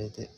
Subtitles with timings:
[0.00, 0.30] れで。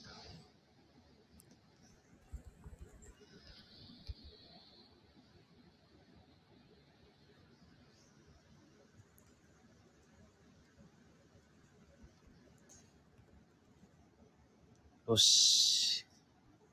[15.08, 16.06] よし。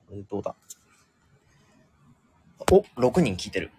[0.08, 0.56] これどうだ？
[2.72, 3.72] お、6人聞いてる。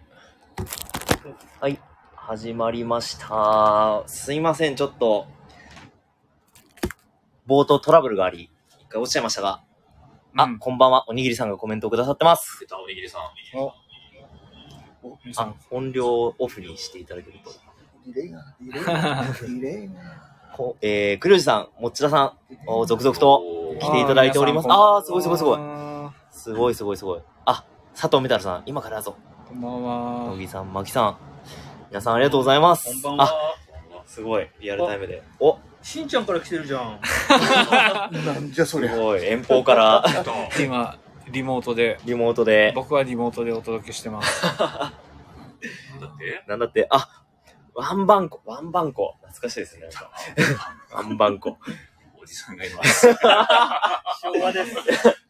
[1.61, 1.81] はい。
[2.15, 4.05] 始まりました。
[4.07, 5.27] すいません、ちょっと、
[7.49, 8.51] 冒頭トラブルがあり、
[8.91, 9.63] 一回落ちちゃいましたが、
[10.37, 12.59] あ、うんこんばんは、おにぎりさんがコメントをくださってます。
[12.59, 13.21] 出たおにぎりさん。
[15.37, 17.53] あ、音量をオフにしていただけると。
[18.05, 19.95] ディレイが、ディレイが、ディレイが。
[20.57, 22.33] こえー、クリュウジさん、もっちださん、
[22.67, 24.67] お続々と来ていただいております。
[24.69, 25.61] あー、すごいすごいすごい。
[25.61, 25.63] い。
[26.33, 27.23] すごいすごいすごい。
[27.45, 27.65] あ、
[27.95, 29.15] 佐藤メタルさん、今からだぞ。
[29.47, 30.25] こんばんは。
[30.35, 31.17] 乃木さん、マキさん。
[31.91, 32.87] 皆さんありがとうございます。
[32.87, 33.25] こんばんは。
[33.27, 33.31] あ、
[34.05, 34.49] すごい。
[34.59, 35.23] リアルタイムで。
[35.39, 37.01] お、しんちゃんから来てるじゃん。
[38.25, 38.93] なんじゃそりゃ。
[38.93, 39.25] すごい。
[39.25, 40.05] 遠方から、
[40.61, 40.99] 今、
[41.31, 44.43] リモートで、リモートで、僕はリモートでお届けしてます。
[44.43, 44.93] だ
[46.07, 47.25] ってなんだって、あ、
[47.75, 49.17] ワンバンコ、ワンバンコ。
[49.23, 49.83] 懐かしいですね。
[49.83, 50.11] なんか
[50.93, 51.59] ワンバンコ。
[52.21, 53.09] おじさんがいます。
[53.13, 53.19] 昭
[54.43, 54.75] 和です。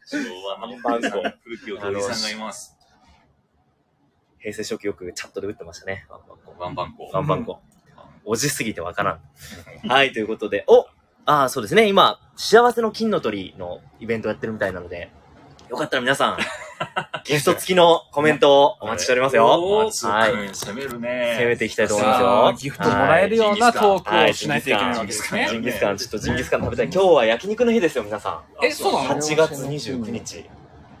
[0.05, 0.17] 昭
[0.59, 1.09] 和のバンコ
[1.43, 2.77] 古き良きおじさんがいます。
[4.39, 6.05] 平成初期よくチャットで打ってましたね。
[6.09, 6.33] ワンバ
[6.85, 7.09] ンコ。
[7.09, 7.61] ワンバンコ。
[8.25, 9.19] おじすぎてわから
[9.83, 9.87] ん。
[9.87, 10.87] はい、ということで、お
[11.25, 11.87] ああ、そうですね。
[11.87, 15.11] 今、幸せの金の鳥のイベントやってるみたいなので、
[15.69, 16.37] よかったら皆さん、
[17.23, 19.45] ギフト付きのコメントをお待ちしておりますよ。
[19.47, 20.33] おー、はい。
[20.33, 20.49] はい。
[20.49, 21.35] 攻めるね。
[21.39, 22.53] 攻めていきたいと思いますさよあ。
[22.53, 25.53] ギフトもらえるようなトークはいをしないといけないわけですねジ。
[25.53, 26.89] ジンギスカン、ちょっとジンギスカン食べたい。
[26.91, 28.65] 今日は焼肉の日ですよ、皆さん。
[28.65, 30.49] えそうなの？8月29日。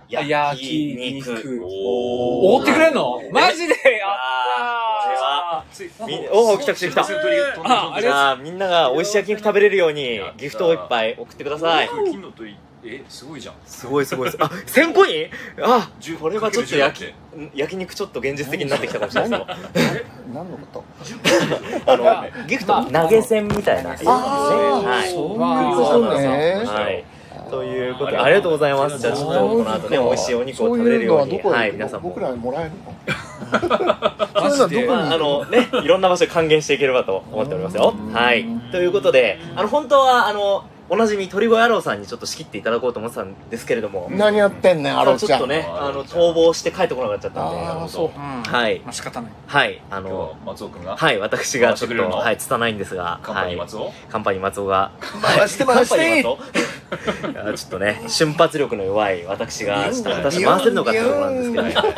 [0.07, 0.57] 焼焼
[0.97, 1.61] 肉肉。
[1.65, 3.21] お覆ってくれんの？
[3.31, 3.73] マジで？
[3.73, 4.30] やあっ
[6.31, 7.95] おー、来た来た来た。
[7.95, 11.89] あじゃあ、みんなが美味しい焼肉食べれるように、ギフトをいっぱい送ってください。
[11.89, 13.55] 金の鳥、え、すごいじゃん。
[13.65, 14.47] すごいすごいすごい。
[14.47, 15.29] あ、1000コイン
[15.61, 17.13] あ、10これはちょっと焼きか
[17.53, 20.83] 焼肉ちょっと現実的になってきたかもしれないですけ何のこと？
[21.85, 21.91] ど。
[21.93, 23.91] あの、ギフト、投げ銭みたいな。
[23.91, 25.09] あはい。
[25.11, 27.03] そうまあいうことね。
[27.57, 27.67] はい。
[27.67, 28.99] ということで、ありがとうございます。
[28.99, 32.09] じゃあちょっとこの後ね、美味しいお肉を食べれるように、はい、皆さんも。
[32.09, 32.95] 僕らにもらえるの？
[34.41, 34.85] そういうのはどこに？
[34.87, 37.93] まあ、あのね、いろんな場所で還元していければと思っておりますよ。
[38.13, 38.45] はい。
[38.71, 40.63] ということで、あの、本当は、あの、
[40.93, 45.29] おなじみ鳥越野郎さんにちょっと仕切っていただこうと思ってたんですけれども、何やってんねん、アロちゃん。
[45.29, 48.09] ちょっとね、あの、逃亡して帰ってこなかっちゃったんで、ああ、そう。
[48.09, 48.43] うん。
[48.43, 49.31] はいまあ仕方ない。
[49.47, 50.97] はい、あの、松尾くんが？
[50.97, 53.93] はい、私がちょっと、はい、拙いんですが、カンパニーはい、松尾？
[54.09, 54.91] カンパニー松尾が、
[55.21, 57.31] 回して回してカンパニー松尾。
[57.31, 61.89] いやちょっとね、瞬発力の弱い私が、ちょっと果たして回せるのかってところなんですけど、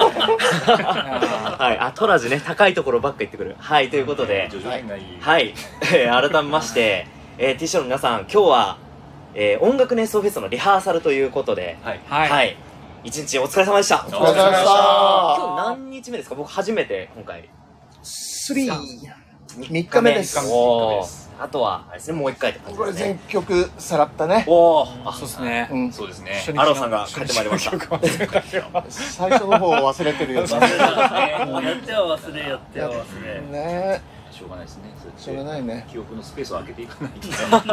[0.71, 3.55] あ はい、あ、トラジね、高いところばっか行ってくる。
[3.57, 4.51] はい、ということで。
[5.19, 5.55] はい、
[5.91, 7.07] えー改めまして、
[7.39, 8.82] えー、T シャツの皆さん、今日は、
[9.35, 11.99] えー音楽熱奏フェスのリハーサルということで、はい。
[12.07, 12.29] ーはい。
[12.29, 12.57] はい、
[13.03, 14.05] 一日お疲れ様でした。
[14.07, 16.35] お疲れ様でした今日何日目ですか？
[16.35, 17.49] 僕初めて、今回。
[18.01, 18.77] スリー。
[19.55, 20.39] 3日目です。
[20.51, 23.41] おーあとは、あれですね、もう一回って感じこれですね全。
[23.41, 24.45] 曲さらったね。
[24.47, 25.67] おーあそうですね。
[25.71, 25.91] うん。
[25.91, 26.43] そうですね。
[26.55, 27.71] アロさんが帰ってまいりました
[28.89, 30.47] 最初の方忘れてるよね。
[31.45, 34.01] もうやっては忘れやっては忘れね
[34.33, 34.83] しょうがないですね。
[35.17, 35.85] しょうがないね。
[35.89, 37.27] 記憶のスペースを空けていかないと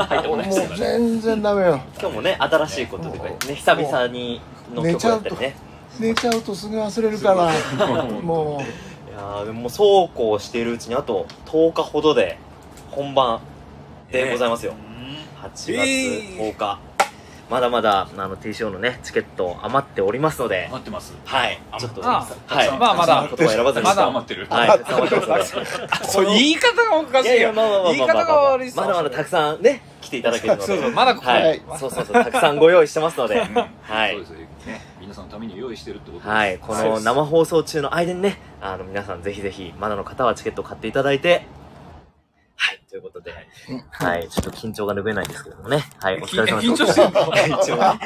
[0.05, 0.77] 入ってこないですからね。
[0.77, 1.81] 全然ダメよ。
[1.99, 4.41] 今日もね、新しいことというかね、久々に
[4.75, 5.57] の曲だったりね。
[5.99, 8.05] 寝ちゃうとすぐ忘れるから。
[8.05, 8.63] も
[9.09, 12.39] いやーでももうそうこうしているうちにあと10日ほどで
[12.91, 13.41] 本番
[14.13, 14.75] でございますよ。
[15.43, 16.79] 8月10日。
[17.51, 21.13] まだまだ、あの、TCO のね、チケット余っておりますので、待ってます。
[21.25, 21.61] はい。
[21.81, 22.71] ちょっと、あはい。
[22.79, 23.85] まあまだ言葉選ばずに。
[23.85, 24.47] まだ余ってる。
[24.49, 26.07] はい。
[26.07, 27.35] そう、言い方がおかしいよ。
[27.35, 30.67] いやいや、まあまあまあまあ言い方が悪いまだまだたくさんね、来ていただけるので。
[30.67, 31.61] そうそう、まだここはでい。
[31.77, 34.21] そうそうそう、たくさんご用意してますので、はいそう。
[34.21, 34.47] ですよね。
[35.01, 36.29] 皆さんのために用意してるってことです。
[36.29, 36.59] はい。
[36.59, 41.47] この生放送中の間にね、あの、皆さんぜひぜひ、まだの方はチケットを買っていただいて、
[42.63, 42.81] はい。
[42.91, 43.33] ということで、
[43.91, 44.29] はい。
[44.29, 45.83] ちょっと緊張が拭えないですけどもね。
[45.99, 46.17] はい。
[46.21, 46.85] お疲れ様でした。
[46.85, 47.99] 緊張してんのはい一応ね。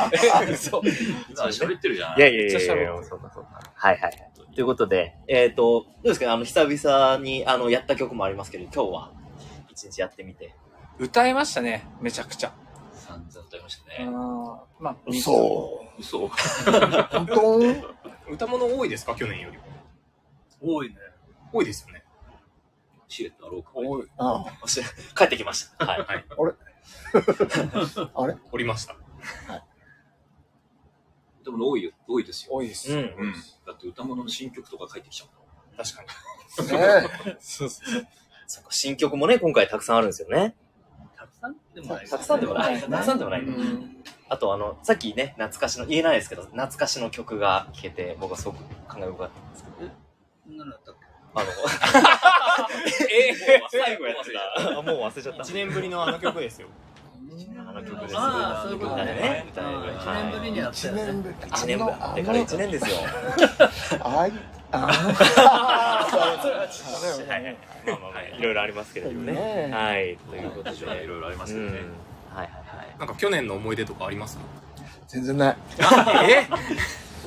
[0.48, 0.80] え 嘘。
[1.28, 2.18] 今喋ってるじゃん。
[2.18, 3.72] いやいやいやいやめっちゃ喋るそうかそうか。
[3.74, 4.32] はいはいはい。
[4.54, 6.32] ということで、えっ、と、どうですかね？
[6.32, 9.12] あの、久々に、あの、やった曲もありますけど、今日は、
[9.68, 10.54] 一日やってみて。
[11.00, 12.52] 歌えましたね、めちゃくちゃ。
[12.92, 14.12] 散々歌いましたうんね。
[14.78, 15.84] まあ、う、嘘。
[15.98, 16.28] 嘘。
[17.10, 18.32] 本当？
[18.32, 19.16] 歌物多いですか？
[19.16, 19.58] 去年より
[20.60, 20.96] 多いね
[21.52, 22.03] 多いですよね
[23.08, 23.70] シレットあろうか。
[23.74, 24.06] 多い。
[24.18, 24.86] あそして、
[25.16, 25.86] 帰ってきました。
[25.86, 26.06] はい。
[26.08, 26.24] あれ？
[28.52, 28.96] おりました
[31.44, 32.54] でも多いよ、多いですよ。
[32.54, 32.92] 多いです。
[32.92, 32.98] うん。
[32.98, 33.34] うん。
[33.66, 35.28] だって歌物の新曲とか書いてきちゃう
[35.76, 36.08] 確かに
[37.28, 38.06] ねそうそう。
[38.46, 40.54] そっか新曲もね、今回たくさんあるんですよね。
[41.16, 42.80] たくさんでもないたくさんでもない。
[42.80, 43.40] たくさんでもない。
[43.42, 44.02] うん。
[44.28, 49.90] あとあの、さっきね、懐かしの、言えないですけど、懐かしの曲が聴けて、僕はすごく感慨深かったんですけど、
[50.46, 51.03] 何だったっけ？
[51.34, 51.46] あの、
[53.10, 53.34] え
[53.70, 54.78] 最後やってた。
[54.78, 55.42] あもう忘れちゃった。
[55.42, 56.68] 1年ぶりのあの曲ですよ。
[57.58, 58.14] あの曲です。
[58.16, 59.04] ああ、そういうことね。
[59.04, 59.46] ね。
[59.50, 59.56] 一
[60.06, 61.04] 年ぶりにやった一よね。
[61.06, 61.34] 年ぶり。
[61.48, 61.90] 一年ぶり。
[62.00, 62.96] あれから一年ですよ。
[64.02, 64.32] あい、
[64.72, 64.86] あは
[67.36, 67.56] いはい。
[67.86, 69.32] まあまあまあ、いろいろありますけれどもね。
[69.32, 70.16] ねはい。
[70.30, 70.76] ということで。
[70.76, 71.66] いろいろありますうん。
[71.70, 71.88] けどね。
[72.34, 72.54] はいはい
[72.98, 74.38] なんか去年の思い出とかあります？
[75.08, 75.56] 全然ない。
[76.30, 76.46] え？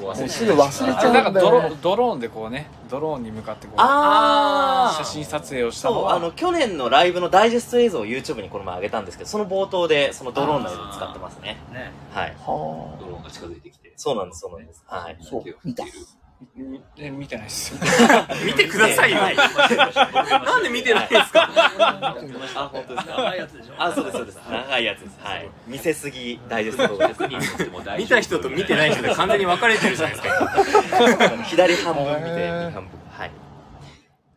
[0.01, 1.79] もうすぐ忘れちゃあなんかドロうんだよね。
[1.81, 11.57] ドローンでこうねドローンに向かってこうあー写真撮影をしたのそう、はあの、去年のライブのダイジェスト映像を YouTube にこの前上げたんですけど、その冒頭で、そのドローンの映像使ってますね。
[11.71, 11.91] ね。
[12.11, 12.35] はい。
[12.39, 13.94] はドローンが近づいてきて。
[13.95, 14.83] そうなんです、そうなんです。
[14.88, 15.17] はい。
[15.21, 15.83] そう見た
[16.99, 17.73] え見てないです
[18.45, 19.17] 見てくださいよ。
[19.21, 21.49] なんで見てないんですか？
[22.55, 23.13] あ、本当ですか？
[23.17, 23.73] 長いやつでしょ。
[23.77, 24.39] あ、そうです、そうです。
[24.49, 25.17] 長いやつです。
[25.23, 25.49] はい。
[25.65, 27.23] 見せすぎダイジェスト動画です。
[27.97, 31.37] 見た人と見てない人で完全に分かれてるじゃないですか。
[31.45, 32.89] 左半分見て、右半分。
[33.11, 33.31] はい。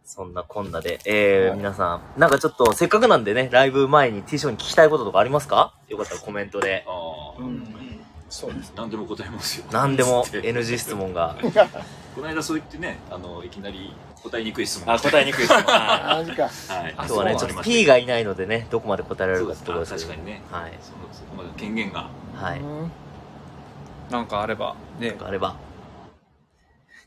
[0.04, 5.74] そんなこんなで、えー、皆さん、なんかちょっと、せっかくなんでね、ライブ前に T ショーに聞きたいこととかありますか？
[5.88, 6.84] よかったらコメントで。
[6.88, 6.90] あ
[7.38, 7.42] あ、
[8.30, 9.66] そうです何でも答えますよ。
[9.72, 11.36] 何でも NG 質問が。
[12.14, 14.94] この間そう言ってね、あの、いきなり答えにくい質問。
[14.94, 15.62] あ、答えにくい質問。
[15.66, 16.42] はマジか。
[16.44, 16.90] はい。
[16.90, 16.94] い。
[16.94, 20.06] 今日はね、ちょっと P がいないのでね、どこまで答えられるかってところですけど。
[20.06, 20.72] そうですねはい。
[20.80, 22.08] そこまでの権限が。
[22.36, 22.60] はい。
[22.60, 22.90] うん
[24.10, 25.54] なんかあればねあれば。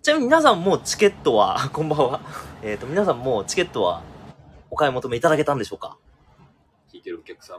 [0.02, 2.22] ちなみに皆さんもうチケットは、こんばんは。
[2.62, 4.02] えっ、と、皆さんもうチケットは
[4.70, 5.98] お買い求めいただけたんでしょうか？
[6.92, 7.58] 聞いてるお客さん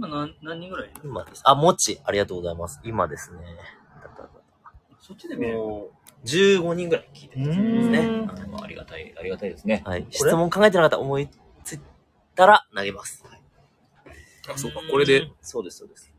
[0.00, 1.42] 今何何人ぐらい今です。
[1.44, 2.80] あ、もち、ありがとうございます。
[2.84, 3.38] 今ですね。
[4.98, 5.58] そっちで見れる
[6.24, 8.28] 15人ぐらい聞いてるんですね。
[8.56, 9.82] あありがたい、ありがたいですね。
[9.84, 10.06] はい。
[10.10, 11.28] 質問考えてなかったら思い
[11.64, 11.80] つい
[12.34, 13.24] たら投げます。
[14.48, 15.30] あ、そうか、これで。
[15.42, 16.10] そうです、そうです。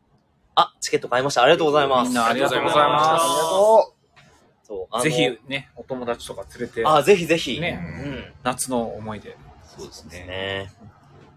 [0.54, 1.42] あ、チケット買いました。
[1.42, 2.10] ありがとうございます。
[2.10, 3.96] みんなありがとうございありがまと
[4.64, 7.60] そう、あのすぜひねお友達とか連れてあ、ぜひぜひ。
[7.60, 8.34] ねうん。
[8.44, 9.36] 夏の思い出
[9.66, 10.26] そうですね。
[10.28, 10.74] ね。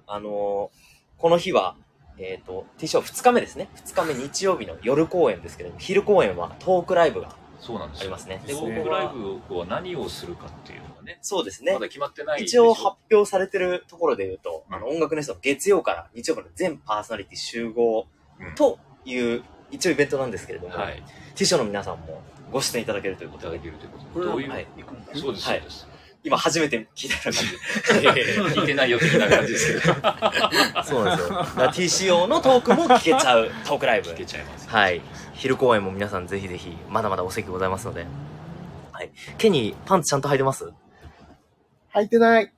[0.06, 1.76] あのーこの日は、
[2.19, 3.69] えっ、と、T ショー2日目ですね。
[3.87, 8.03] 2日目日曜日の夜公演ですけども、昼公演はトークライブがそうなんですよ。
[8.03, 8.43] ありますね。
[8.47, 9.09] で、トークライ
[9.49, 11.81] ブは何をするかっていうのがね、そうですねま。
[11.81, 12.71] だ決まってない一ょ？
[12.71, 18.07] 応発表されてるところで言うと、あの、音楽ネストの月曜から日曜まで全パーソナリティ集合
[18.39, 21.03] うんという、一応イベントなんですけれども、はい。
[21.35, 22.21] T ショーの皆さんも
[22.53, 25.13] ご出演いただけるということでいただ、けるということこれはでどういう、はい行くんだ。
[25.15, 25.94] そうです、はいそうです。
[26.25, 28.61] 今初めて聞いたような感じで。
[28.61, 29.94] 聞いてないよ的な感じですけど、
[30.82, 32.15] そうなんですよ。
[32.23, 34.17] TCO のトークも聞けちゃうトークライブ聞。
[34.17, 34.69] けちゃいます。
[34.69, 35.03] はい。
[35.35, 38.06] 昼公演も皆さんぜひぜひ、まだまだお席ございますので。
[38.93, 39.11] はい。
[39.37, 40.65] ケニー、パンツちゃんと履いてます？
[40.65, 40.75] う。
[41.93, 42.50] 履いてない。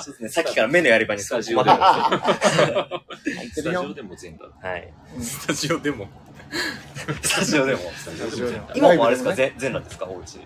[0.00, 0.28] そうですね。
[0.28, 1.80] さっきから目のやり場にスタジオでも、ス
[3.64, 3.92] タジオ。
[3.94, 4.68] でも全裸。
[4.68, 4.92] はい。
[5.20, 6.06] スタジオでも。
[7.20, 7.80] スタジオでも。
[7.96, 8.78] スタジオでも全裸。
[8.78, 10.38] 今もあれですか、全全裸ですか、おうち。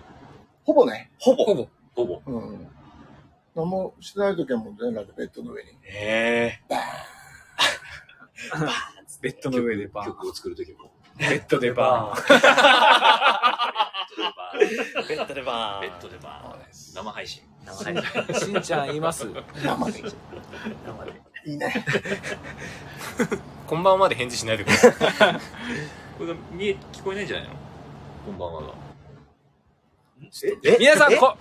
[0.63, 1.11] ほぼね。
[1.19, 1.45] ほぼ。
[1.45, 1.67] ほぼ。
[1.99, 2.21] ほぼ。
[2.25, 2.67] うん。
[3.55, 5.71] 何もしてない時はもう全裸でベッドの上に。
[5.83, 6.61] へ
[9.21, 10.89] ベッドの上でバーン曲を作るときも。
[11.17, 12.41] ベッドでバーンー。
[15.09, 15.81] ベッドでバーン。
[15.81, 16.59] ベッドでバーン。
[16.71, 17.43] 生配信。
[17.65, 17.95] はい。
[18.39, 19.27] しんちゃんいます
[19.61, 19.99] 生で。
[21.45, 21.85] いいね。
[23.67, 24.93] こんばんはで返事しないでください。
[26.17, 27.55] これが見え、聞こえないんじゃないの？
[28.25, 28.88] こんばんはが。
[30.21, 31.37] ええ皆さんこ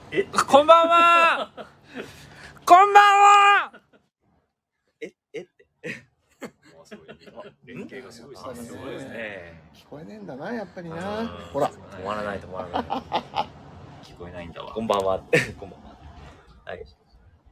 [0.47, 1.51] こんばんは
[2.65, 3.73] こんばんは
[5.01, 5.47] え、えっ
[5.83, 5.89] て。
[6.75, 7.09] もうすごい
[7.65, 8.63] 連携がすごいですあね。
[8.63, 9.63] すごいですね。
[9.75, 11.27] 聞こえねえんだな、やっぱりうんな。
[11.53, 11.71] ほら。
[11.71, 12.83] 止まらない、止まらない。
[14.05, 14.73] 聞こえないんだわ。
[14.73, 15.19] こんばんは。
[15.59, 15.97] こんばんは。
[16.65, 16.85] はい。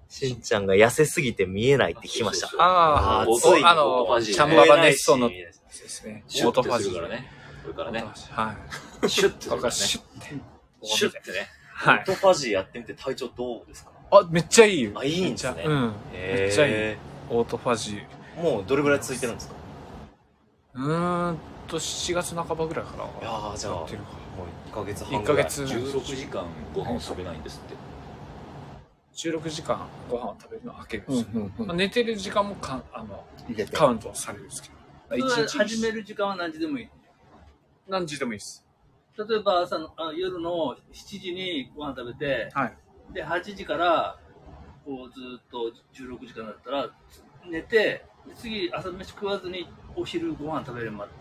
[0.08, 2.48] しんちゃんが痩せすぎて見えないって聞きました。
[2.58, 7.26] あーついあのチャンババネストのですねシュッてオートファジーするからね。
[7.62, 8.04] これからね。
[8.30, 8.56] は
[9.02, 10.55] いシュッてするからね。
[10.82, 11.48] シュッてね。
[11.72, 11.98] はい。
[11.98, 13.90] オートファジーやってみて体調どうですか？
[14.10, 14.82] あめっちゃいい。
[14.84, 15.54] よあ、いいんですね。
[15.56, 15.94] めっちゃうん。
[16.12, 16.72] めっちゃいい。
[16.72, 16.98] へ
[17.30, 18.06] オートファジー。
[18.40, 19.54] ーもうどれぐらい続いてるんですか？
[20.74, 24.04] うーんと7月半ばぐらいからいやー、じゃあ、もうやってるか
[24.70, 25.44] 1ヶ月半1ぐらい。
[25.44, 25.62] ヶ月。
[25.64, 27.74] 16時間ご飯を食べないんですって。
[29.16, 31.66] 16時間ご飯を食べるのは開けるんうんですよ、うんうん。
[31.68, 33.74] まあ、寝てる時間もかんあの入れて。
[33.74, 34.74] カウントされるんですけど。
[35.08, 36.88] それは一日始める時間は何時でもいい。
[37.88, 38.65] 何時でもいいです
[39.18, 42.76] 例えば朝のあ夜の7時にご飯食べて、はい。
[43.12, 44.18] で8時から
[44.84, 46.90] こうずっと16時間だったら
[47.48, 51.12] 寝てで次朝飯食わずにお昼ご飯食べるまで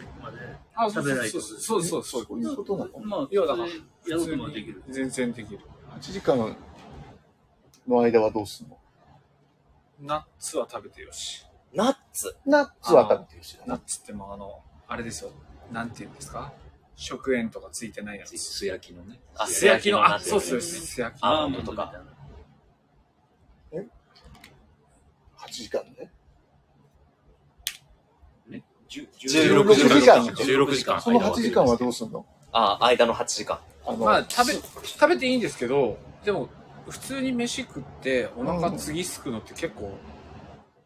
[0.91, 1.39] 食べないと。
[1.39, 4.83] そうそうそうそうそういうことなのまあ要はだからそれやろうともできる。
[4.89, 5.59] 全然できる
[5.99, 6.37] ?8 時間
[7.87, 8.77] の間はどうすんの？
[10.01, 11.45] ナッツは食べてよし。
[11.73, 12.35] ナッツ？
[12.45, 15.31] ナッツは食べてるしナッツってもうあの、あれですよ。
[15.71, 16.51] なんて言うんですか？
[16.95, 18.37] 食塩とかついてないやつ。
[18.37, 19.19] 素焼きのね。
[19.35, 21.19] あ素焼きの、あ、そうそう、素焼き。
[21.21, 21.93] アーモンドとか。
[23.73, 26.11] 8時間ね
[28.89, 31.01] ？16 16時間16時間。
[31.01, 32.25] その8時間はどうすんの？
[32.51, 33.59] あ、間の8時間。
[33.85, 36.49] あの、まあ、食べ、食べていいんですけど、でも、
[36.89, 39.97] 普通に飯食って、お腹次すくのって結構、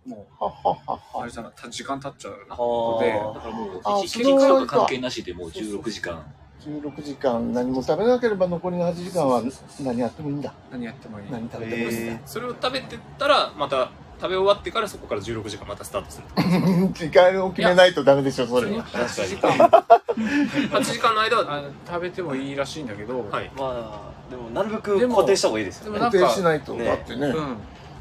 [0.10, 1.26] もう、あは。
[1.26, 6.26] れじゃない、た時間経っちゃうあので、だからもう、あ1時間とか関係なしでもう16時間。
[6.60, 9.42] 16時間何も食べなければ残りの8時間は
[9.82, 10.54] 何やってもいいんだ。
[10.72, 11.32] 何やってもいい。
[11.32, 12.22] 何食べてもいいんだ。
[12.26, 16.26] それを食べてったら、また食べ終わってからそこから16時間またスタートする。
[16.94, 18.84] 時間を決めないとダメでしょ、それは。
[18.84, 23.50] 8時間、 8時間の間は、食べてもいいらしいんだけど、はい。
[23.56, 26.00] まあ、でも、なるべく固定した方がいいですよね。
[26.00, 27.58] 固定しないと、ねだってね、うん。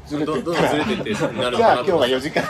[0.09, 0.55] ずれてどんどん。
[0.55, 2.15] ずれていって、なるほどじゃあ今日はなるほど。
[2.15, 2.43] 4時間。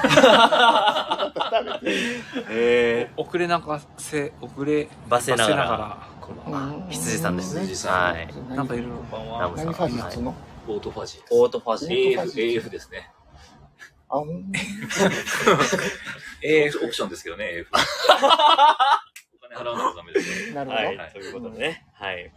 [2.49, 7.55] え遅れながせ、遅れバセながらこの、ー、羊さんです。
[7.55, 8.29] ね羊さんはい。
[8.55, 8.95] なんかいろいろ。
[9.39, 9.65] ナムさん。
[9.67, 10.35] 何ファジッツの？
[10.67, 11.33] オートファジーです。
[11.33, 12.21] オートファジー。
[12.21, 13.11] AF、AF ですね。
[14.09, 14.51] あ、うん
[16.43, 17.69] えオプションですけどね、AF。
[17.73, 17.77] お
[19.47, 20.55] 金払わないとダメですよ。
[20.55, 20.83] なるほど。
[20.83, 21.11] はい。
[21.11, 21.85] ということでね。
[21.93, 22.31] はい。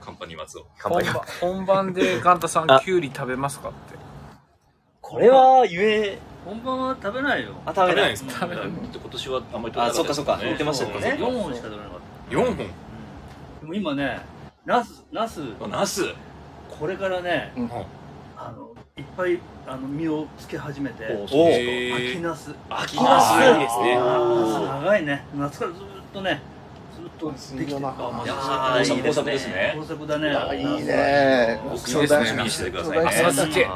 [0.00, 0.66] カンパニー松を。
[0.78, 1.24] 乾杯本番。
[1.40, 4.05] 本番でガンタさんあキュウリ食べますかって
[5.08, 7.52] これは言え、本番は食べないよ。
[7.64, 8.10] あ、食べない。
[8.10, 10.38] ですか食べない今年はあんまり取れなあ、かったそっかそっか。
[10.42, 11.16] 言ってましたよね。
[11.20, 12.62] 4本しか取れなかっ ?4 本た。
[12.64, 12.68] で
[13.62, 14.20] も今ね、
[14.64, 16.02] ナス、ナス、あナス
[16.80, 17.70] これからね、うん
[18.36, 22.52] あの、いっぱい、あの、実をつけ始めて、秋ナス。
[22.68, 23.94] 秋ナスいいですね。
[23.94, 25.24] 長いね。
[25.36, 25.82] 夏からずっ
[26.12, 26.40] とね、
[27.18, 27.86] とできてる。
[27.86, 29.76] ああ、いやーーいいですね。
[30.06, 30.28] だね。
[30.30, 32.42] あいいね僕そうですね。
[32.42, 33.12] 見せてくださいね。
[33.12, 33.68] そうだ酒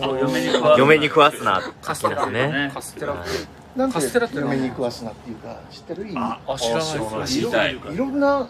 [0.00, 1.62] そう嫁に食わ嫁に食わすな。
[1.82, 2.70] カステラね。
[2.74, 3.28] カステラはい
[3.78, 6.08] なんカステラって嫁に食わすなっていうか、知ってる？
[6.08, 6.16] 意味。
[6.18, 6.84] あ知らない
[7.28, 7.76] 知らないい。
[7.94, 8.48] いろんな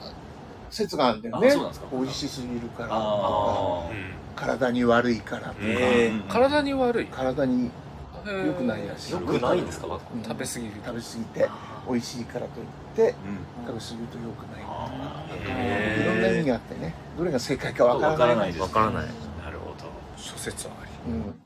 [0.71, 1.87] 説があるんだよねあそうなんですか。
[1.93, 3.91] 美味しすぎるからとか、あ
[4.37, 7.71] 体に悪いからとか、えー体に悪い体に
[8.27, 9.13] 良くないらしい。
[9.13, 9.87] よくないんですか？
[9.87, 10.73] うん食べ過ぎる。
[10.85, 11.49] 食べ過ぎて
[11.89, 13.15] 美味しいからといって
[13.67, 14.63] 食べ過ぎると良くない。
[16.03, 16.95] いろんな意味があってね。
[17.17, 18.61] どれが正解かわからないわからないです。
[18.61, 19.07] わからない。
[19.45, 19.75] なるほど。
[20.17, 20.71] 諸説あ
[21.07, 21.13] り。
[21.13, 21.41] うん。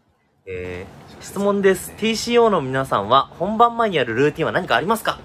[0.47, 1.93] えー、質問です。
[1.97, 5.19] TCO の皆さんは本番前にやるルーティンは何かありますか？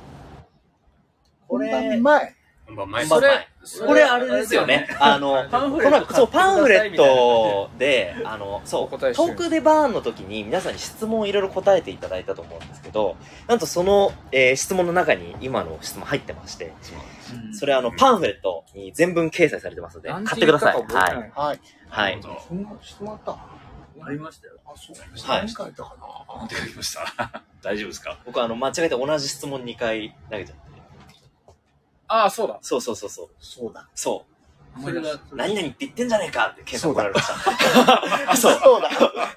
[1.47, 2.35] こ本番れ、前
[2.69, 3.47] 本番前それ、
[3.85, 4.87] これあれですよね。
[4.99, 13.15] あの、パンフレットこのそう、パンフレットで、あの、そう、トークでバーンの時に皆さんに質問をいろいろ答えていただいたと思うんですけど、
[13.47, 16.73] なんとその、えー質問の中に今の質問入ってまして、
[17.53, 20.75] それあの、パンフレットに全文掲載されてますので、買ってください。
[20.75, 20.83] は。
[20.87, 21.31] ないい。
[21.35, 21.59] はい
[21.89, 22.19] はい。
[22.47, 23.37] そんな質問あった？
[24.01, 24.53] ありましたよ。
[24.65, 26.47] あそうはい何書いたかな？
[26.77, 28.17] ました 大丈夫ですか？
[28.25, 30.68] 僕あの、間違えて同じ質問2回投げちゃって。
[32.09, 33.29] ああそうだそうそうそうそう。
[33.39, 34.25] そうだそ
[34.81, 35.19] それが、う。
[35.33, 38.35] 何々って言ってんじゃねえかって、ケンさん怒られました。
[38.37, 38.59] そう。
[38.61, 38.89] そうだ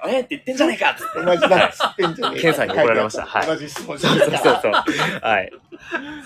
[0.04, 1.02] 何々って言ってんじゃねえかって。
[1.24, 1.50] 同じだん
[2.14, 4.72] じゃねえかケンさんに怒られましたはい同じ質問そうそうそう。
[5.22, 5.52] はい。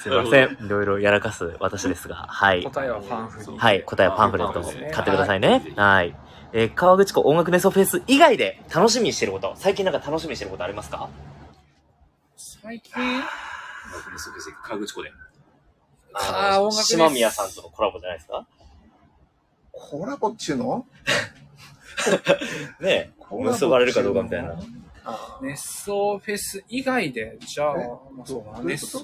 [0.03, 0.59] すいません。
[0.67, 2.63] いろいろやらかす私ですが、はい。
[2.65, 3.83] 答えはパンフにはい。
[3.83, 5.63] 答えはパンフレットを買ってくださいね。
[5.77, 6.15] はい。
[6.53, 11.09] えー川口湖音楽ネソフェス以外で楽しみにしてること、最近なんか楽しみにしてることありますか？
[12.37, 12.93] 最近？
[14.63, 15.13] 河口湖で。
[16.19, 18.47] あー音楽島宮さんとのコラボじゃないですか？
[19.73, 20.87] コラボっちゅうの？
[22.81, 23.69] ねコラボっちゅうの？
[23.69, 24.57] 結ばれるかどうかみたいな。
[25.09, 28.27] あ熱奏フェス以外でじゃあ熱こと？
[28.27, 28.97] 奏フェス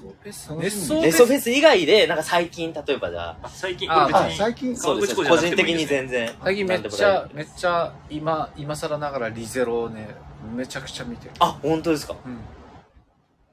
[0.56, 6.34] 熱奏フネソフェェス以外で、なんか最近、例えばじゃあ、あ最近、あ最近そうです個人的に全然。
[6.42, 10.08] 最近めっちゃめっちゃ今今更ながらリゼロをね
[10.56, 11.30] めちゃくちゃ見てる。
[11.38, 12.16] あ、本当ですか？
[12.26, 12.40] うん。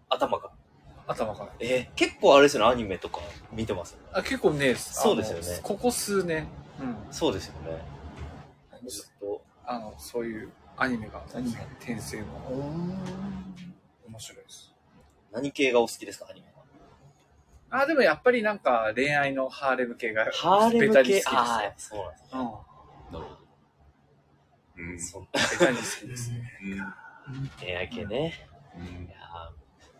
[0.09, 0.49] 頭が。
[1.09, 3.19] 頭からえー結構あれですよね、アニメとか
[3.51, 4.09] 見てますよね。
[4.13, 6.47] あ結構ねそうですよねここ数年
[6.79, 7.81] うんそうですよね。
[8.87, 9.41] ずっと。
[9.65, 12.25] あのそういうアニメがアニメ転生の
[14.07, 14.73] 面白いです
[15.31, 16.47] 何系がお好きですか、アニメ
[17.69, 17.83] は？
[17.83, 21.03] あでもやっぱりなんか恋愛のハーレム系がハーレム系？
[21.03, 22.29] ベタに好きですああ、やっぱそうなんですね。
[22.33, 22.49] うんなる
[23.11, 23.37] ほど。
[24.77, 24.99] うん。
[24.99, 26.53] そうベタに好きですね
[27.59, 28.47] 恋愛系ね。
[28.75, 29.28] うんいやー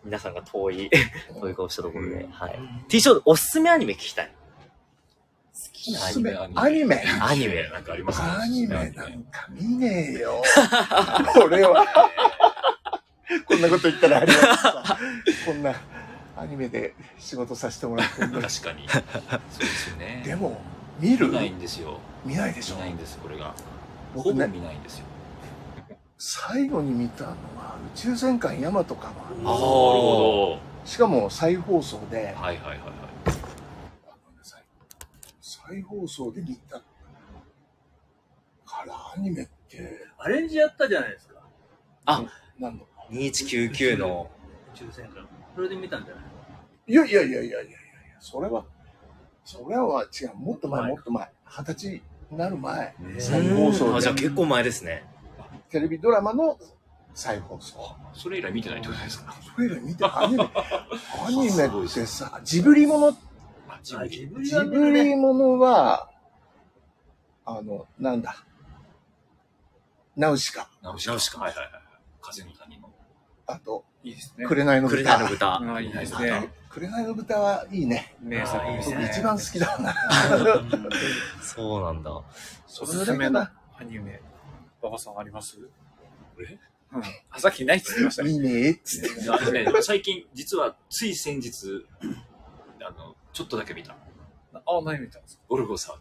[0.04, 0.90] 皆さんが遠い、
[1.40, 2.26] 遠い顔したところで。
[2.30, 2.58] はい。
[2.88, 4.32] T ショート、おすすめアニメ聞きたい。
[5.52, 6.36] 好きなアニメ。
[6.54, 7.68] アニメアニメ。
[7.68, 10.42] なんかありますアニメなんか見ねえよ。
[11.44, 11.86] 俺は。
[13.46, 14.98] こんなこと言ったらありますさ。
[15.46, 15.74] こんな
[16.36, 18.38] アニメで仕事させてもらって確か
[18.72, 18.88] に。
[18.88, 20.22] そうですよね。
[20.24, 20.60] でも、
[20.98, 21.28] 見る？
[21.28, 21.98] 見ないんですよ。
[22.24, 23.54] 見ないでしょ見ないんです、これが。
[24.14, 25.04] ほ僕見ないんですよ。
[26.22, 29.10] 最後に見たのは宇宙戦艦ヤマトかな。
[29.10, 32.80] あなるほしかも再放送でど。、はいはいはいはい。
[34.42, 34.62] 再
[35.40, 36.82] 再放送で見たか
[38.86, 41.40] らアニメってアレンジやったじゃないですか。
[42.58, 44.30] 何の2199の、
[44.74, 45.26] 宇宙戦艦。
[45.54, 46.24] それで見たんじゃない
[46.86, 47.70] いやいやいやいやいやいや
[48.20, 48.66] それは、
[49.42, 51.32] それは違う、もっと前、もっと前。
[51.46, 52.94] 二十歳になる前。
[53.18, 54.20] 再放送あ、じゃあで。
[54.20, 55.06] 結構前ですね。
[55.70, 56.58] テレビドラマの
[57.14, 57.96] 再放送。
[58.12, 59.34] それ以来見てないってことですか？
[59.54, 60.44] それ以来見て、アニメ、
[61.26, 63.08] アニメってさ、ジブリもの、
[63.68, 64.04] あ、ジブ
[64.40, 66.08] リジはブリものは、
[67.44, 68.36] あの、なんだ。
[70.16, 70.68] ナウシカ。
[70.82, 71.12] ナウシカ。
[71.14, 71.18] は
[71.50, 71.70] いはいはい。
[72.20, 72.90] 風の谷の。
[73.46, 74.46] あと、いいですね。
[74.46, 75.18] 紅の紅豚。
[75.18, 75.46] の豚。
[75.54, 76.52] ああ、いいですね。
[76.68, 78.16] 紅の豚はいいね。
[78.20, 79.10] 名作いいです僕ね。
[79.12, 79.94] 一番好きだな。
[81.42, 82.12] そうなんだ。
[82.12, 82.24] お
[82.66, 83.26] そすすめ。
[83.26, 83.50] ア
[83.84, 84.20] ニメ、
[84.82, 85.58] 馬場さんあります？
[86.40, 86.58] え？
[86.92, 87.02] うん。
[87.30, 88.30] あ、さっきないって言ってましたね。
[88.30, 89.52] いいねっつって。
[89.52, 91.86] ね、最近、実は、つい先日、
[92.82, 93.96] あの、ちょっとだけ見た。
[94.52, 95.42] あ、何見たんですか？
[95.48, 95.92] ゴルゴ13。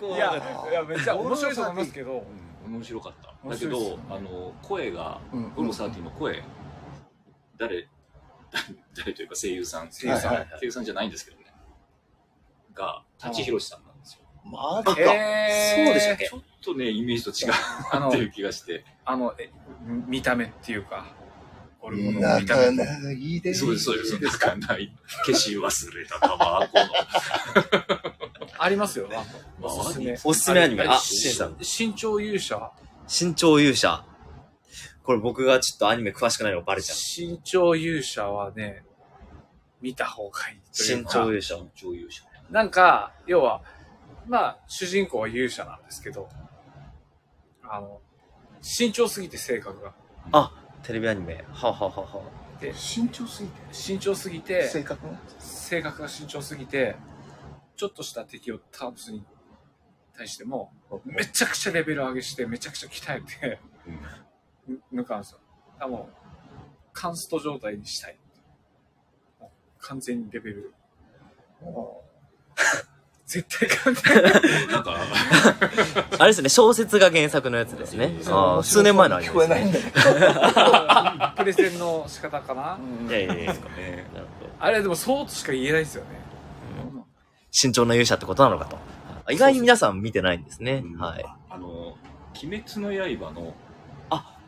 [0.00, 0.36] いや、
[0.70, 2.24] いや、めっちゃ面白いと思いますけど、
[2.66, 3.34] うん、面白かった。
[3.42, 6.44] 面だけど白いっすね、あの、声が、うんゴルゴ13の声、
[7.58, 7.88] 誰、
[8.96, 11.46] 誰というか声優さん、声優さん声優さんじゃないんですけどね。
[12.74, 13.80] が、舘ひろしさん。
[14.50, 15.12] マジか。
[15.14, 16.28] えそうでしたっけ？
[16.28, 17.52] ちょっとね、イメージと違う
[17.92, 18.84] あのっていう気がして。
[19.04, 19.50] あの、え
[20.06, 21.06] 見た目っていうか、
[21.80, 22.76] ゴルゴのな見た目。
[22.76, 23.60] かないです。
[23.60, 24.38] そうです、そうです。
[24.46, 24.92] なんかない。
[25.26, 28.12] 消し忘れたタバコの。
[28.58, 29.24] ありますよ、まあ
[29.62, 30.18] おすすめ。
[30.24, 30.84] おすすめアニメ。
[30.84, 31.56] あ、あシンさん。
[31.60, 32.72] 身長勇者？
[33.08, 34.04] 身長勇者。
[35.04, 36.96] これ僕がちょっとアニメ詳しくないのがバレちゃう。
[37.28, 38.82] 身長勇者はね、
[39.80, 40.58] 見た方がいい
[40.96, 41.10] 身か。
[41.12, 41.54] 長勇者。
[41.54, 42.22] 身長勇者。
[42.50, 43.62] なんか、要は、
[44.28, 46.28] まあ、主人公は勇者なんですけど、
[47.62, 48.00] あの、
[48.62, 49.94] 身長すぎて性格が。
[50.82, 51.44] テレビアニメ。
[51.52, 52.22] はあはあはあは
[52.60, 53.60] で、身長すぎて？
[53.92, 55.18] 身長すぎて、性格が？
[55.38, 56.96] 性格が身長すぎて、
[57.76, 59.24] ちょっとした敵を倒すに
[60.16, 60.72] 対しても、
[61.04, 63.60] めちゃくちゃレベル上げして、めちゃくちゃ鍛えて、
[64.66, 65.38] ぬ抜かんですよ。
[65.78, 66.14] だからもう、
[66.92, 68.18] カンスト状態にしたい。
[69.78, 70.74] 完全にレベル。
[73.28, 74.72] 絶対完全に。
[74.72, 76.16] なんか、あ。
[76.18, 78.14] あれですね、小説が原作のやつですね。
[78.26, 79.48] あー数年前のアニメ聞こえ。
[79.48, 81.36] ないんだけど。
[81.36, 82.78] プレゼンの仕方かな。
[83.06, 83.52] いやいやいや。
[83.52, 84.06] ね、
[84.58, 86.18] あれでもそうとしか言えないですよね。
[87.50, 88.78] 慎重な勇者ってことなのかと。
[89.30, 90.82] 意外に皆さん見てないんですね。
[90.98, 91.24] はい。
[91.50, 91.98] あの、
[92.42, 93.54] 鬼滅の刃の、
[94.08, 94.38] あ、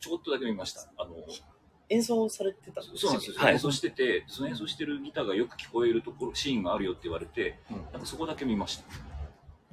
[0.00, 0.80] ちょこっとだけ見ました。
[0.96, 1.10] あの、
[1.88, 3.36] 演奏されてたそうなんですよ。
[3.38, 3.58] はい演。
[3.58, 8.84] 奏してて、その演奏してるギターがよく聞こえるところ、シーンがあるよって言われて、うんなんかそこだけ見ました。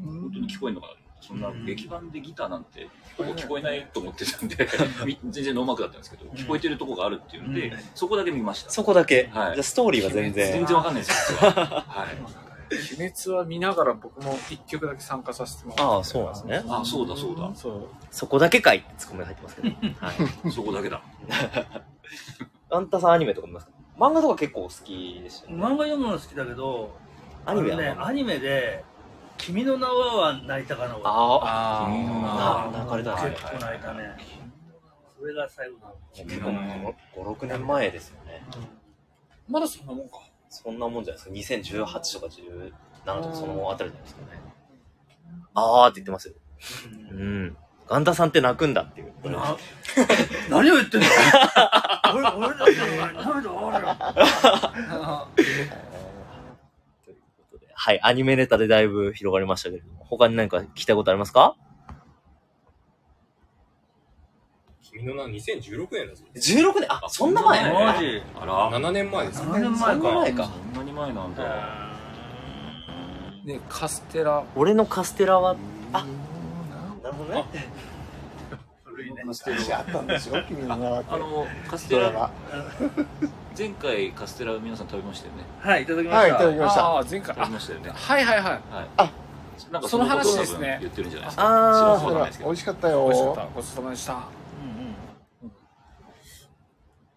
[0.03, 4.67] 本当に聞こえるのかなそんな劇版でギターなんて、ほぼ聞こえないと思ってたんで、
[5.05, 8.69] み全然ノーマークだったんですけど、聞こえてるとこがあるっていうので、そこだけ見ました。
[8.69, 9.29] そこだけ。
[9.31, 10.65] はいじゃあストーリーは全全然。
[10.65, 11.85] 然わかんないですよ、実は。
[11.87, 12.17] はい。
[12.99, 15.83] 鬼滅は見ながら僕も一曲だけ参加させてもらって。
[15.83, 16.63] ああ、そうなんですね。
[16.67, 17.51] あ、そうだそうだ。
[17.55, 17.87] そう。
[18.11, 19.69] そこだけかいってツッコミが入ってますけど。
[20.05, 20.11] は
[20.47, 20.51] い。
[20.51, 21.01] そこだけだ。
[22.69, 23.71] あんたさんアニメとか見ますか？
[23.97, 25.63] 漫画とか結構好きでしたよね。
[25.63, 26.97] 漫画読むの好きだけど、
[27.45, 28.83] アニメあのね、はアニメで、
[29.37, 33.35] 君の名はは泣いたかな、俺ああ君の名あ、泣かれた結ね。
[33.51, 34.17] 構泣いたね。
[35.19, 35.95] それが最後なの。
[36.13, 36.39] 結
[37.13, 38.43] 構5、6年前ですよね。
[39.47, 40.19] まだそんなもんか。
[40.49, 41.83] そんなもんじゃないですか。
[41.83, 42.33] 2018とか
[43.05, 44.41] 17とかそのあたりじゃないですかね。
[45.53, 46.33] あーって言ってますよ。
[47.11, 47.57] うん。
[47.93, 49.13] ガンタさんって泣くんだっていう。
[49.29, 49.55] な
[50.49, 51.05] 何を言ってんの？
[52.11, 53.93] 俺、俺だって涙あるよ。
[57.05, 57.17] という
[57.51, 61.55] ことではい、アニメネタでだいぶ広がりましたけれども、他に何か聞きたいことありますか？
[64.81, 66.23] 君の名は2016年だぞ。
[66.33, 66.85] ?16 年？
[66.91, 67.71] あ、そんな前？
[67.73, 68.23] マジ？
[68.41, 69.43] あら、7年前です。
[69.43, 70.15] 7年前そん。
[70.15, 70.45] 前か。
[70.45, 71.43] そんなに前なんだ。
[73.45, 74.43] ね、カステラ。
[74.55, 75.55] 俺のカステラは、
[75.91, 76.07] あ、
[77.13, 77.45] ほどね。
[78.85, 79.23] 古いね。
[79.31, 82.29] ステージあったんですよ、 君の名はってあの、カステラ。
[83.57, 85.43] 前回カステラ皆さん食べましたよね。
[85.59, 86.37] はい、いただきまはい、した。
[86.37, 86.85] いただきました。
[86.85, 87.35] ああ、前回。
[87.35, 87.91] 食べあましたよね。
[87.93, 88.43] はいはいはい。
[88.45, 88.61] はい。
[88.97, 89.09] あ
[89.71, 91.93] なんかその話ですね言ってるんじゃないですか。
[91.93, 93.35] あそうなんですけど美味しかった美味しかっよ。
[93.35, 93.45] た。
[93.55, 94.42] ごちそうさまでした。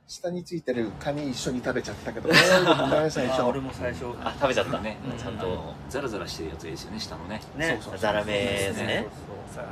[0.09, 2.35] 下についてるカニ一緒に食べちゃったけど ね。
[2.65, 3.65] ごめんなさい、最あ俺初。
[3.67, 4.07] も最初。
[4.23, 4.79] あ、食べちゃった。
[4.79, 7.41] ね、うんちゃんとザラザラしてるやつがいいですよね、下のね。
[7.57, 7.79] ね。
[7.83, 9.07] そうそうザラメですね。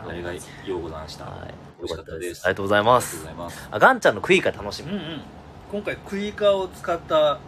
[0.09, 1.25] あれがようございました。
[1.27, 1.55] はい。
[1.79, 2.43] 美味しかったです。
[2.45, 3.25] ありがとうございまありがとうすご。
[3.27, 3.69] ざいます。
[3.71, 4.91] あ、ガンちゃんのクイーカー楽しみ。
[4.91, 5.21] うんうん。
[5.71, 7.39] 今回クイーカーを使った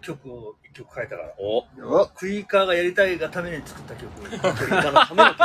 [0.00, 1.28] 曲を一曲書いたから。
[1.38, 4.10] お、よクイーカーがやりたいがために作った曲。
[4.24, 5.42] クイーカーのための曲。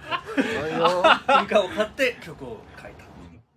[0.40, 2.56] いよスピーカーを買って曲を。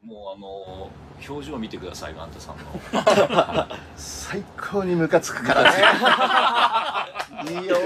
[0.05, 0.91] もうあの
[1.27, 3.67] 表情見てくださいガンタさんの。
[3.95, 5.63] 最高にムカつくから
[7.45, 7.51] ね。
[7.61, 7.77] いいよ。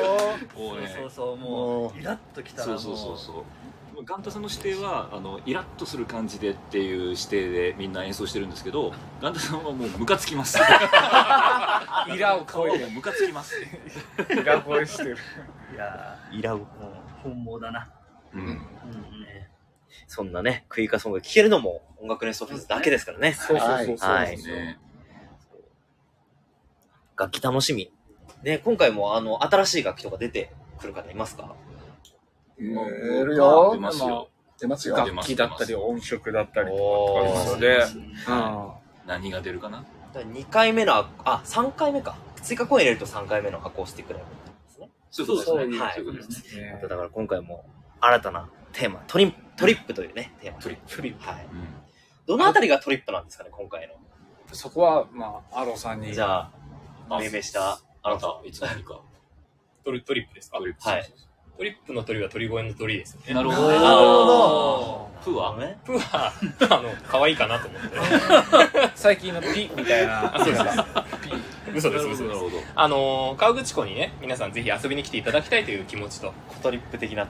[0.56, 3.45] もうねそうそう、ももう、イラッときたらもそうそうそうそ
[4.01, 4.03] う。
[4.03, 10.60] ガンタさんの指定はあのイラッとする感じでっていう指定でみんな演奏してるんですけどガンタさんはもうムカつきます。
[12.10, 12.86] イラを超えて。
[12.88, 15.17] ムカつきます、イラ超えしてる。
[15.73, 16.63] いやイラブ。
[16.63, 17.89] ーもう本望だな。
[18.34, 19.49] うん、うんね。
[20.08, 23.33] そんなね、クイカソング聴けるのも音楽ネストフェスだけですからね。
[23.33, 24.38] そうそうそうそう、はい。
[24.38, 24.79] ね。
[27.17, 27.91] 楽器楽しみ。
[28.43, 31.55] ね、今回もあの、新しい楽器とか出てくる方いますか？
[32.60, 32.65] 出
[33.25, 33.71] るよ。
[33.73, 34.29] 出ますよ。
[34.60, 34.95] 出ますよ。
[34.95, 37.77] 楽器だったり音色だったりとかありますので、
[38.25, 42.15] は何が出るかな？2回目のあ、あ、3回目か。
[42.41, 44.89] 追加公演入れると3回目のアコースティックライブになりますね。
[45.12, 45.55] そうです
[46.55, 46.69] ね。
[46.71, 47.65] はいだから今回も
[47.99, 50.60] 新たなテーマ、トリトリップというね、テーマ。
[50.60, 50.95] トリップ。
[50.95, 51.27] トリップ。
[51.27, 51.47] はい。
[52.28, 53.94] うんどのあたりがトリップなんですかね、今回の。
[54.54, 56.13] そこは、まあ、アロさんに。
[56.13, 56.52] じゃあ、
[57.10, 59.00] あ命名した、あなたいつ何か
[59.86, 60.58] トリトリップですか？
[60.60, 61.13] トリップはい
[61.58, 63.34] トリップの鳥は鳥越の鳥ですよね。
[63.34, 65.80] なるほどなるほプはね。
[65.84, 66.32] プは、
[66.70, 67.90] あの、可愛いかなと思って。
[68.94, 70.36] 最近のピみたいな。
[70.38, 71.34] そうですピ。
[71.76, 72.22] 嘘です、なるほ嘘です。
[72.24, 76.32] どなるほどあのー、河口湖にね、皆さんぜひ遊びに来ていただきたいという気持ちと。
[76.62, 77.28] トリップ的な。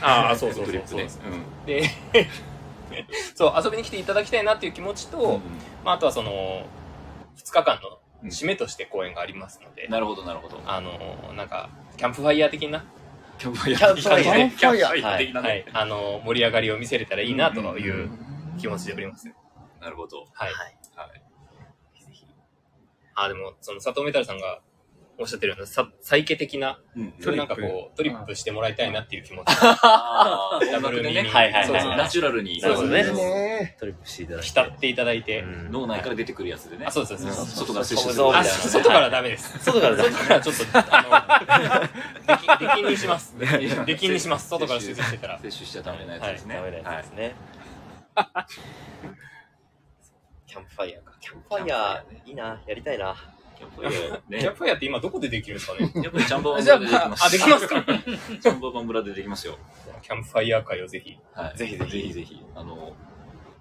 [0.00, 1.90] ああ、そうそうトリップねそうそうです。
[2.12, 2.28] うんで、
[3.34, 5.40] そう、遊びに来ていただきたいなっていう気持ちと、うん
[5.84, 6.66] まあ、あとはその、
[7.36, 8.30] 2日間のうん。
[8.30, 10.58] 締めとして公演がありますので、なるほどなるほど。
[10.64, 12.84] あのー、なんか、キャンプファイヤー的な、
[13.38, 13.80] キャンプファイヤー。
[13.80, 14.56] ーキャンプファイヤー。
[14.56, 15.48] キャンプファイヤー的なね。
[15.48, 18.10] はい、あのー、盛り上がりを見せれたらいいなという
[18.58, 19.30] 気持ちでおります。
[19.80, 20.26] なるほど。
[20.32, 20.52] はい。
[20.52, 20.76] はい。
[20.96, 21.24] はい
[23.16, 24.60] あ、でも、その佐藤メタルさんが
[25.18, 28.34] おっしゃってるような、さ、サイケ的な、うんそういうなんかこう、トリップ。
[28.34, 29.46] してもらいたいなっていう気持ち。
[29.46, 31.66] ダブルミーニングはいはいはい。
[31.66, 31.96] そうそう。
[31.96, 32.60] ナチュラルに。
[32.60, 33.76] そうですね。
[33.78, 34.46] トリップしていただいて。
[34.48, 35.40] 浸っていただいて。
[35.40, 35.70] うん。
[35.70, 36.86] 脳内から出てくるやつでね。
[36.86, 37.30] あ、そうです、そう。
[37.30, 37.56] です。
[37.56, 38.26] 外から摂取する。
[38.26, 38.28] あ、そう。
[38.28, 38.48] みたいな。
[38.48, 39.58] 外からダメです。
[39.64, 40.04] 外からだ。
[40.04, 41.88] 外からちょっと、あ
[42.26, 43.36] の、 出禁にします。
[43.38, 44.48] 出禁にします。
[44.48, 45.38] 外から出席してたら。
[45.38, 46.54] 摂取しちゃダメなやつですね。
[46.56, 47.34] ダメなやつですね。
[50.46, 51.14] キャンプファイヤーか。
[51.20, 52.62] キャンプファイヤー、いいな。
[52.66, 53.16] やりたいな。
[53.56, 54.38] キャンプファイヤーね。
[54.38, 55.90] キャンプファイヤーって今どこでできるんですかね？
[56.02, 57.24] やっぱりチャンバーバンじゃあ村でできます。
[57.26, 57.84] あ、できますか。
[57.84, 59.58] チャンバーバン村でできますよ。
[60.02, 61.18] キャンプファイヤー会をぜひ。
[61.32, 61.58] はい。
[61.58, 61.90] ぜひぜひ。
[61.90, 62.44] ぜひぜひ。
[62.54, 62.92] あの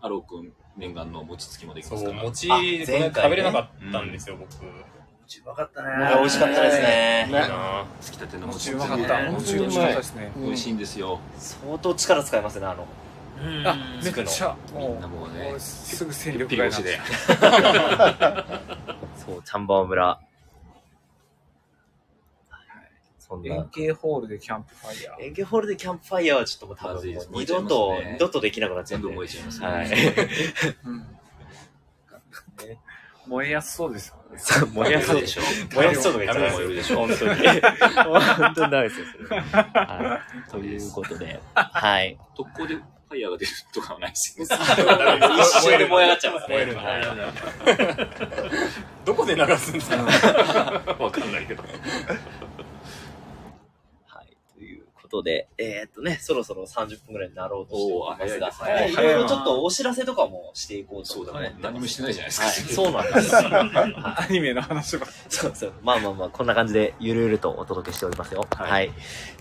[0.01, 2.23] アロー君念願の餅つきもできそう、ますから。
[2.23, 3.11] 餅、あこれ前回ね。
[3.15, 4.53] 食べれなかったんですよ、僕。
[4.55, 5.89] いうまかったね。
[5.89, 7.25] あ美味しかったですね。
[7.29, 7.85] いな。
[8.01, 9.23] つきたての餅餅うまかった。
[9.23, 9.29] ね。
[9.31, 10.31] 餅うまかったですね。
[10.35, 11.19] 美味しいんですよ。
[11.37, 12.85] 相当力使いますね、あの。
[13.41, 13.67] うん。
[13.67, 16.99] あ、めつくのっちゃ、みんなもう、ねすぐ戦力外で
[19.25, 20.19] そう、チャンバー村。
[23.19, 23.69] そんな円。
[23.69, 25.21] 形ホールでキャンプファイヤー。
[25.21, 29.01] 演芸ホールでキャンプファイヤーはちょっともう多分もう二度と、ね二度とできなくなっちゃう。
[29.01, 29.87] 全部燃えちゃいますねはい。
[30.85, 31.07] うん
[33.25, 34.17] 燃えやすそうですよ
[34.67, 34.73] ね。
[34.73, 35.41] 燃えやすそうでしょ
[35.73, 37.35] 燃やしそうとか言っちゃダメ燃えるでしょ本当に。
[38.41, 39.43] 本当にダメですよ、それは。
[39.73, 40.51] はい。
[40.51, 42.17] ということで、はい。
[42.35, 44.55] 特攻でファイヤーが出るとかはないですよね
[45.39, 46.67] 一瞬で燃え上がっちゃいますね。
[49.05, 49.97] どこで流すんですか？
[50.99, 51.63] わかんないけど。
[54.07, 54.37] はい。
[54.57, 63.41] ということで、えーっとね、そろそろ30分ぐらいになろうとしておりますが、はいいろいろちょっとお知らせとかもしていこうとそうだね思ってます何もしてないじゃないですかはい、そうなんですよ。
[63.41, 65.73] は いアニメの話ばそうそう。
[65.81, 68.47] まあまあまあ、こんな感じでゆるゆるとお届けしておりますよ。
[68.55, 68.63] は。
[68.63, 68.91] はいい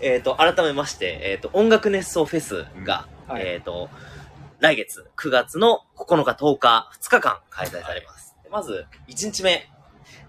[0.01, 3.89] えっ、と、改めまして、えっ、と、音楽熱奏フェスが、うんはいえっ、と、
[4.59, 8.35] 来月9月の9日、10日、2日間開催されます。
[8.43, 9.69] でまず、1日目、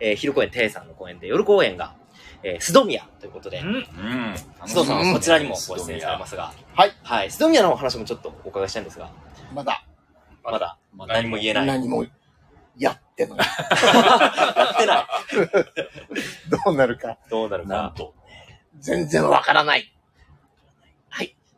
[0.00, 1.94] えー昼公演、テイさんの公演で、夜公演が、
[2.42, 6.92] えー、スドミヤということで、うんうん須藤さんはこちらにもご出演されますが、はい。
[7.02, 7.30] はい。
[7.30, 9.10] スドミヤのお話もちょっとお伺いしたいんですが、
[9.52, 9.84] まだ
[10.42, 11.66] まだま何も言えない。
[11.66, 12.04] 何も
[12.76, 13.38] やってない。
[13.38, 15.06] やってない。
[16.64, 17.18] どうなるか。
[17.30, 17.68] どうなるか。
[17.68, 18.14] なんと
[18.78, 19.93] 全然わからない。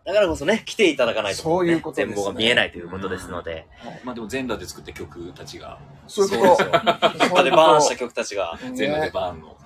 [0.07, 3.66] だからこそね、来ていただかないと、ね、そういうことですね全貌が見えないということですので、
[4.05, 6.64] まあでも全裸で作った曲たちがそういうこと。
[6.64, 9.57] どっかでバーンした曲たちが、全裸でねバーンの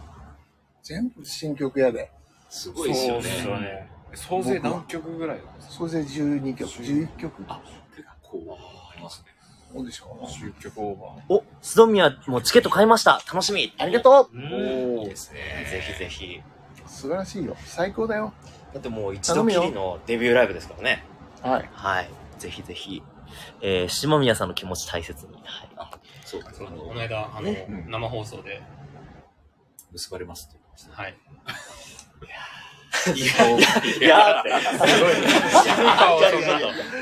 [0.82, 2.10] 全部新曲やで。
[2.48, 3.90] すごいですよそうっすよねね。
[4.14, 5.74] 総勢何曲ぐらいなんですか？
[5.74, 7.44] それで12曲、11曲。
[7.46, 7.60] あ
[7.94, 8.58] 結構
[8.92, 9.26] ありますね
[9.72, 11.34] そうでしょ ?10 曲オーバー。
[11.34, 15.38] お、スドミヤもチケット買いました楽しみありがといいですね。
[15.70, 16.40] ぜひぜひ。
[16.84, 17.56] う素晴らしいよ。
[17.66, 18.32] 最高だよ。
[18.72, 21.04] だってもう一度きりのデビューライブですからね。
[21.42, 21.70] はい。
[21.72, 22.10] はい。
[22.38, 23.02] ぜひぜひ。
[23.60, 25.34] えー、島宮さんの気持ち大切に。
[25.44, 25.70] はい。
[26.24, 28.62] そうそうあのこの間、あの、ねうん生放送で、
[29.92, 31.18] 結ばれますって言ってましたはい。
[33.16, 33.66] いや、いや、
[33.98, 34.50] いやって。
[34.50, 35.26] すごいね。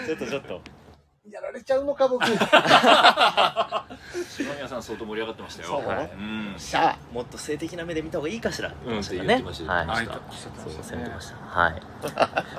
[0.07, 0.61] ちょっとちょっと。
[1.31, 2.25] やられちゃうのか、僕。
[2.29, 2.39] 篠
[4.55, 5.69] 宮さん相当盛り上がってましたよ。
[5.69, 6.55] そううん。
[6.59, 8.73] しゃもっと性的な目で見た方がいいかしら？
[8.87, 9.87] うんって言ってましたはい。
[9.87, 11.61] そう、ました。
[11.61, 11.83] はい。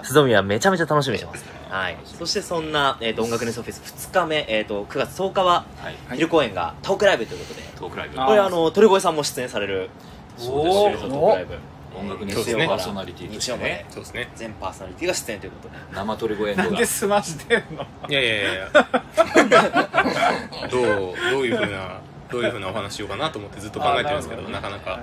[0.04, 1.46] 須藤宮めちゃめちゃ楽しみにしてます。
[1.70, 1.98] はい。
[2.04, 5.96] そしてそんな、えっ、と、音楽ネストフェス2日目、えっ、と、9月10日は、はい。
[6.16, 8.22] 昼公演がトークライブということで、トークライブ。
[8.22, 9.90] あこれあの、鳥越さんも出演される、
[10.38, 11.56] そうですよトークライブ。
[11.96, 13.86] 音楽ネ月曜からストパーソナリティとしてね。
[13.90, 14.32] そうですね。
[14.36, 15.76] 全パーソナリティが出演ということで。
[15.94, 16.86] 生鳥越エンドがなんで。
[16.86, 17.86] 済ましてんの？
[18.10, 18.72] いやいやいやいや。
[20.70, 20.84] どう、
[21.32, 25.02] どういうふうな、どういうふうなお話しようかなと思ってずっと考えてるんですけど、あなかなか。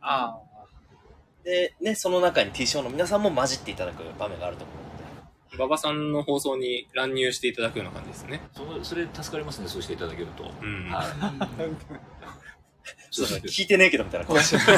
[0.00, 0.38] あ
[1.44, 4.76] で、ね、その中に T ショーの皆さんも混じっていただく場面があると思う。
[5.56, 8.40] 馬場さんの放送に乱入していただくような感じですね。
[8.54, 10.44] そそれ助かりますね、そうしていただけると。
[10.62, 10.88] うん。
[10.90, 11.06] はい。
[13.10, 14.56] そうですね、聞いてねえけどみたいな顔して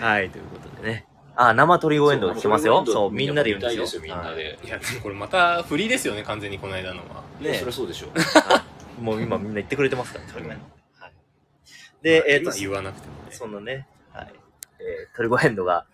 [0.00, 1.06] はい、ということでね。
[1.36, 2.84] あ、生鳥越エンドが聞きますよ。
[2.86, 4.02] そう、みんなで言うんですよ。
[4.02, 4.58] みんなで。
[4.64, 7.22] いや、でもこれまた振りですよね、完全にこの間のは。
[7.40, 8.10] ねそりゃそうでしょう。
[8.18, 10.50] はいもう今みんな言ってくれてますから、鳥越。
[10.50, 11.12] はい。
[12.02, 13.20] で、えっ、と、今言わなくてもね。
[13.30, 14.32] そのね、はい。
[14.78, 15.86] えー、鳥越エンドが、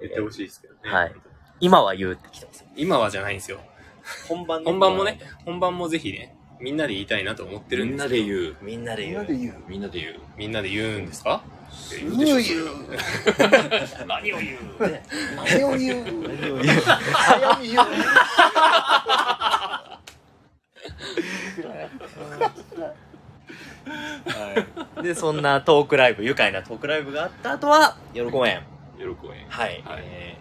[0.00, 0.80] 言ってほしいですけどね。
[0.84, 1.14] はい。
[1.60, 2.68] 今は言うって来てますよ。
[2.76, 3.60] 今はじゃないんですよ。
[4.28, 8.24] 本番本番もね、本番もぜひね、みんなで言いたいなと思ってるみんんですけど。
[8.24, 8.56] なで言う。
[8.62, 9.26] みんなで言う。
[9.26, 9.56] みんなで言う。
[9.68, 10.20] みんなで言う。
[10.36, 11.42] みんなで言うんですか？
[11.90, 12.16] 言う。
[12.16, 12.66] 言う。
[14.06, 14.86] 何を言う。
[14.88, 15.02] ね
[15.36, 16.06] 何を言う。
[17.12, 17.82] 早見言う。
[24.24, 24.54] は
[25.00, 25.02] い。
[25.02, 28.62] で、そんなトークライブ、愉快なトークライブがあった後は、夜公演。
[28.98, 29.08] 喜び。
[29.48, 29.82] はい。
[29.84, 30.38] はいえ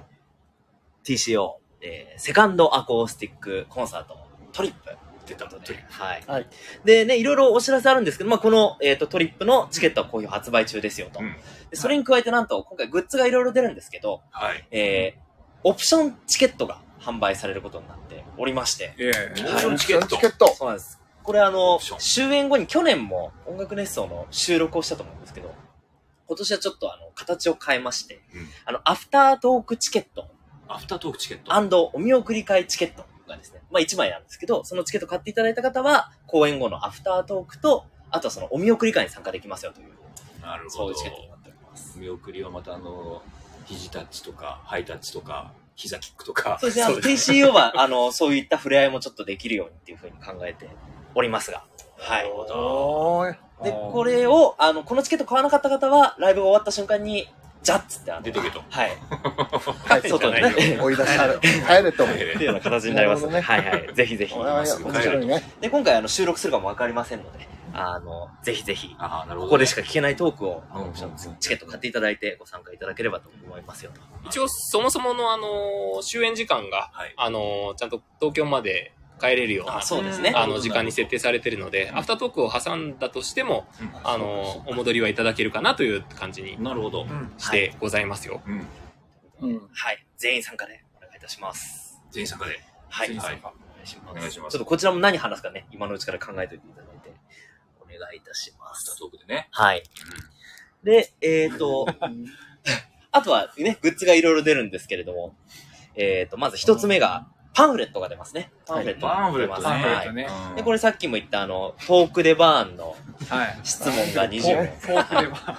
[1.04, 4.16] ー、TCO、えー、セカンドアコースティックコンサート、
[4.52, 4.96] トリップ。
[5.26, 5.94] 出た、トリップ。
[5.94, 6.24] はい。
[6.28, 6.48] はい
[6.86, 11.20] でね、いろいろお知らせあるんですけど、まあ、この、えっ、と、トリップのチケットは好評発売中ですよと。
[11.20, 11.36] うん
[11.70, 14.68] でそれに加えてなんと、今回グッズがいろいろ出るんですけど、はい。
[14.72, 15.22] えー、
[15.64, 18.94] オプションチケットが販売されることになっておりまして。
[18.98, 20.54] ええオプションチケットチケット。
[20.54, 21.00] そうなんです。
[21.24, 25.54] これあの、終演後に去年も音楽熱想の収録をしたと思うんですけど、
[26.28, 30.28] 今年はちょっとあの、形を変えまして、うんあの、アフタートークチケット
[30.68, 31.92] アフタートークチケット。
[31.94, 39.88] お見送り会チケットがですね、まあ1枚なんですけど、そのチケット買っていただいた方は、公演後のアフタートークと、あとはそのお見送り会に参加できますよという、
[40.42, 42.00] なるほどそういうチケットになっております。
[42.00, 43.22] 見送りはまたあの、
[43.66, 46.58] 肘タッチとか、ハイタッチとか、膝キックとか。
[46.60, 50.70] そうですね、あの、TCO は、あの、そういった触れ合いもちょっとできるようにっていうふうに考えて
[51.16, 51.64] おりますが、
[51.98, 52.32] はい。
[52.32, 53.38] おーい。
[53.64, 57.28] で、これを、あの、このチケット買わなかった方は、ライブが終わった瞬間に、
[57.64, 58.62] ジャッツってあの、出てけと。
[58.70, 58.92] はい。
[59.86, 60.80] はい、外にね。
[60.82, 62.06] 追い出され、帰れと。
[62.06, 63.94] っていうような形になりますので、なはいはい。
[63.94, 64.34] ぜひぜひ。
[64.34, 65.44] 面白いね。
[65.62, 70.64] で、今回あの収録するかもわかりませんので、あの、ぜひぜひ、ああ、なるほど、ここでしか聞けないトークを、
[71.40, 74.02] チケット買っていただいてご参加いただければと思いますよと。
[74.28, 80.34] 一応、そもそものあの、終演時間が、はいあの、ちゃんと東京まで帰れるようなあ、、そうですね。
[80.36, 87.06] あの、時間に設定されてるので、アフタートークを挟んだとしても、うんあの、お戻りはいただけるかなという感じになるほど。
[87.38, 88.42] してございますよ。
[89.42, 89.50] うん。
[89.50, 89.70] うん。
[89.72, 90.06] はい。
[90.18, 92.02] 全員参加でお願いいたします。
[92.12, 92.60] 全員参加で。
[92.90, 93.08] はい。
[93.08, 94.12] 全員参はいお願いします。
[94.12, 97.14] お願いしますちょっとこちらも何話すかね、今のうちから考えておいていただいて、
[97.82, 99.00] お願いいたしまアフターす。
[99.00, 99.48] トークでね。
[99.52, 99.84] はい。
[100.84, 101.88] で、えっ、ー、と、
[103.12, 105.36] あとはね、グッズがいろいろ出るんですけれども、
[105.96, 108.52] えっ、ー、と、まず一つ目が、パンフレットが出ますね。
[108.66, 109.46] パンフレットがパンフレ。
[109.46, 109.68] ットね。
[109.68, 110.14] はい。
[110.14, 112.96] ねうんで、これさっきも言ったあの、トークデバーンの
[113.30, 113.60] はい。
[113.64, 114.66] 質問が20問。
[114.80, 115.58] フォークでは。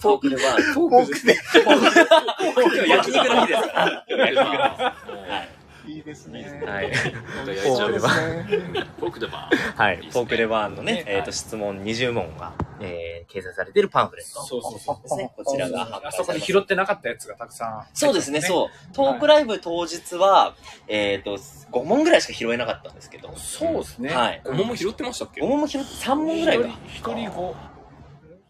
[0.00, 0.62] トークデバーン。
[0.62, 1.36] フフォークで。
[1.64, 4.96] 今日焼肉の日ですから。
[5.86, 5.92] い。
[5.92, 6.62] いいですね。
[6.64, 6.88] はい。
[6.88, 8.12] また焼いちゃうですね。
[8.98, 10.20] フォークでバはいいいですね。
[10.22, 15.02] ポークレバーンのねね、えっ、と、質問20問が、えー、掲載されているパンフレットそうそうそう。
[15.02, 15.32] ですね。
[15.36, 17.86] こちらがあそこに拾ってなかったやつがたくさん。
[17.92, 18.94] そうですね、そう。
[18.94, 20.54] トークライブ当日は、
[20.86, 24.14] えっ、と、5問ぐらいしか拾えなかったんですけど、そうですね。
[24.14, 24.42] はい。
[24.44, 26.68] ごもも拾ってましたっけ？5問も拾って3問ぐらいか。
[26.88, 27.54] 一人五。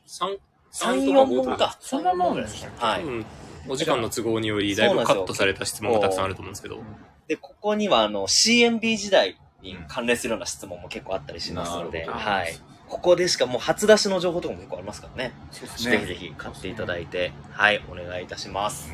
[0.06, 0.38] 三3、
[0.72, 1.76] 三4とか五問か。
[1.80, 2.70] そんなもんですね。
[2.76, 3.04] はい。
[3.04, 3.26] うん。
[3.66, 6.80] お時間の都合により、だいぶカットされた質問がたくさんあると思うんですけど。
[7.28, 12.54] で、ここには、あの、CMB 時代に関連するような質問も結構あったりしますので、はい。
[12.88, 15.32] ここでしかもう初出しの情報とかも結構ありますからね。
[15.50, 18.92] そうでぜひぜひ買っていただいて、はい、お願いいたします。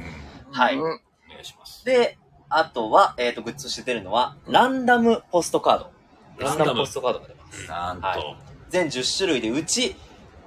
[0.52, 0.76] はい。
[0.76, 1.84] うんお願いします。
[1.84, 5.92] で、あとは、えっ、と、グッズとして出るのは、ランダムポストカード。
[6.38, 7.68] ランダムポストカードが出ます。
[7.68, 8.36] なんはと、
[8.68, 9.94] 全10種類で、うち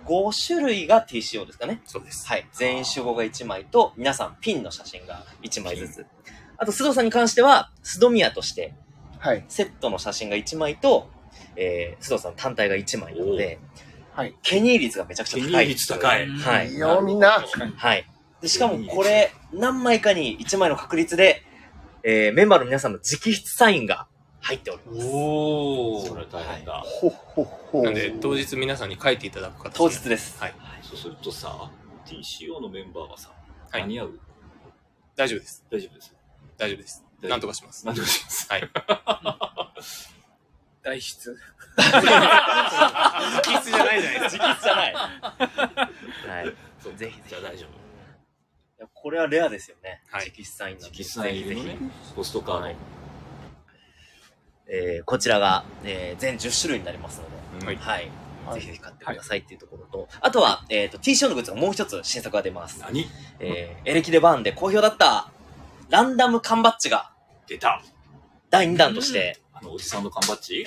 [0.06, 1.82] 5種類が TCO ですかね。
[1.86, 2.28] そうです。
[2.28, 2.48] はい。
[2.52, 6.06] 全員集合が1枚と、皆さんピンの写真が1枚ずつ。
[6.58, 8.74] あと、須藤さんに関しては、須藤宮として、
[9.20, 9.46] はい。
[9.48, 11.10] セットの写真が1枚と、
[11.56, 13.60] えー、須藤さん単体が1枚なので、
[14.13, 14.36] はい。
[14.44, 15.44] ケニー率がめちゃくちゃ高い。
[15.44, 16.78] ケニー率高いはいいい。
[16.78, 17.44] よ、みんな。
[17.78, 18.08] はい。
[18.42, 21.42] でしかもこれ、何枚かに1枚の確率で、
[22.04, 24.08] えーメンバーの皆さんの直筆サインが
[24.42, 25.08] 入っております。
[25.10, 26.84] おそれ大変だ。
[26.86, 27.84] ほっほっほ。
[27.84, 30.38] なんで、当日皆さんに書いていただく形当日です。
[30.39, 30.54] はい。
[30.82, 31.72] そうするとさ、
[32.06, 33.30] TCO のメンバーはさ、
[33.72, 34.20] はい間に合う？
[35.16, 35.63] 大丈夫です。
[35.72, 36.13] 大丈夫です。
[36.58, 37.04] 大丈夫です。
[37.22, 37.86] なんとかします。
[37.86, 38.48] なんとかします。
[38.52, 38.70] はい。
[40.84, 41.32] 代筆。
[41.78, 41.96] 直
[43.60, 44.46] 筆じゃないじゃないですか。
[44.46, 44.94] 直筆じゃない。
[44.94, 45.00] は
[46.44, 46.56] い。
[46.82, 47.70] そうぜひぜひじゃあ大丈夫。
[47.70, 47.72] い
[48.80, 50.02] やこれはレアですよね。
[50.12, 51.68] はい直筆サインなんで実際ぜひ
[52.16, 52.62] ポストカード。
[52.62, 52.76] はい
[54.68, 58.12] えーこちらが、えー全10種類になりますので、はいはい。
[58.46, 62.82] はいぜひぜひ買ってくださいっていうところと、あとは、えっ、と、T ショーのグッズがもう一つ新作が出ます。
[62.82, 63.06] 何？
[63.39, 65.32] えーエレキデバーンで好評だった、
[65.93, 67.12] ランダム缶バッジが
[67.45, 67.79] 出た。
[68.49, 70.65] 第2弾として、あの、おじさんの缶バッジ？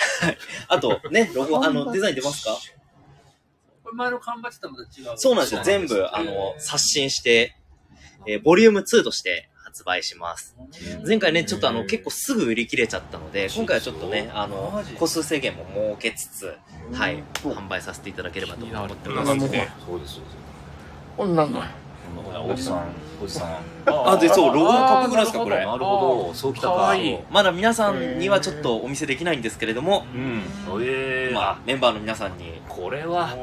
[0.68, 2.52] あとね、ロゴ、あの、デザイン出ますか？
[3.82, 5.18] これ前の缶バッジとまた違う。
[5.18, 5.62] そうなんですよ。
[5.64, 7.56] 全部、あの、刷新して、
[8.24, 10.56] えーボリューム2として発売します。
[11.04, 15.66] 前回ね、ちょっとあの、結構すぐ売り切れちゃったので、今回はちょっとね、あのマジ、個数制限も
[15.98, 16.56] 設けつつ、
[16.92, 19.28] はい、販売させていただければと思っております。
[19.30, 20.36] なんで、そうです、そうです。
[21.16, 21.64] こんなんの。
[22.48, 22.84] おじさん、
[23.22, 23.58] おじさん。
[23.86, 25.56] あ、で、そう、ロゴもかっこよくないですか、これ。
[25.56, 26.94] なるほど、そうきたか。
[27.30, 30.42] まだ皆さんにはちょっとお見せできないんですけれども、うん。
[30.82, 33.34] ええまあ、メンバーの皆さんにこれは、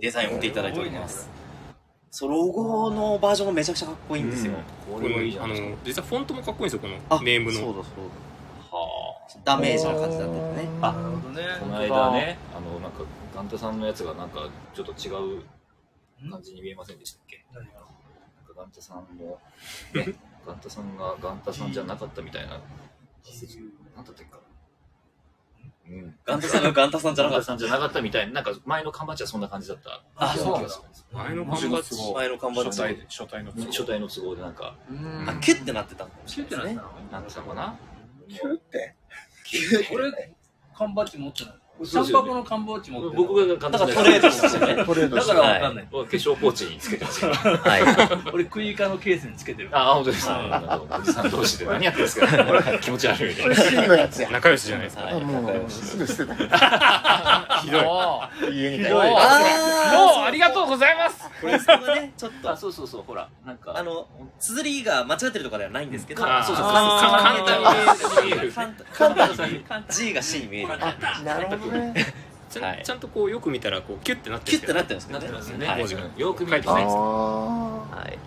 [0.00, 1.28] デザインを見ていただいております。
[2.10, 4.54] そう、ロゴのバージョンがめちゃくちゃかっこいいんですよ。
[4.88, 7.60] ここれはいいじゃないですのあの、実はフォントもかっこいいんですよ、こあのネームの。
[7.60, 8.30] そうだそうだ。
[9.44, 10.68] ダメージな感じだったよね。
[10.82, 11.42] あなるほどね。
[11.44, 11.58] か。
[11.60, 15.42] この間ね、あの、なんか、ガンタさんのやつがなんか、ちょっと違う
[16.28, 17.44] 感じに見えませんでしたっけ？
[17.54, 17.72] 何が？
[17.72, 17.88] なんか
[18.56, 19.38] ガンタさんも、
[19.94, 20.14] ね、
[20.46, 22.62] ガンタさんがガンタさんじゃなかったみたいな、なんだ
[24.02, 24.36] ったっけか
[25.88, 25.96] な？
[25.96, 26.14] うん。
[26.24, 27.46] ガンタさんがガンタさんじゃなかった。
[27.46, 30.02] ガンタさんじゃなかったみたいな、なんか前の缶バッジはそんな感じだった。
[30.16, 30.68] あそうなんだ
[31.12, 32.12] 前の缶バッジ。
[32.14, 34.76] 前の看板の初代、初代の都合初代の都合でなんか、
[35.26, 36.46] あ、キュッてなってたのかないですね。
[36.50, 36.80] なったのな？
[36.80, 37.78] んだったかな
[38.28, 38.94] キュって。
[39.92, 40.34] 俺、
[40.74, 41.54] 缶バッジ持ってない。
[41.82, 43.16] シャンパコの缶バッジ持ってる。
[43.16, 44.84] 僕がガンタさんだからトレードですよね。
[44.84, 45.86] トレードしてだからわかんない。
[45.86, 47.32] 化粧ポーチにつけてますよ。
[47.32, 47.82] はい。
[48.32, 49.70] 俺、クイカのケースにつけてる。
[49.72, 50.82] あ、本当ですか。
[51.00, 53.54] おじさん同士で何やってるんですか気持ち悪いみたいな。
[53.54, 54.30] 真のやつや。
[54.30, 55.04] 仲良しじゃないですか。
[55.04, 55.20] はい。
[55.20, 56.34] もう、すぐ捨てた。
[57.62, 57.78] ひど
[58.50, 58.54] い。
[58.54, 64.06] 家にいあもうありがとうございますこれ、それがね、ちょっとあ、、そうそうそう、ほら、なんか、あの、
[64.38, 70.68] 綴りが間違ってるとかではないんですけど、あそうそう簡単に簡単に見える簡単簡単に G が C に見える。
[71.24, 71.94] なるほどね。
[72.50, 75.26] ちはいゃんちゃんとこうよく見たらこうキュッてなってキュッてなるってるんですけどね。
[75.26, 75.66] なってますよね。
[75.66, 76.84] はい文字がよく見るとね。
[76.84, 78.18] はい。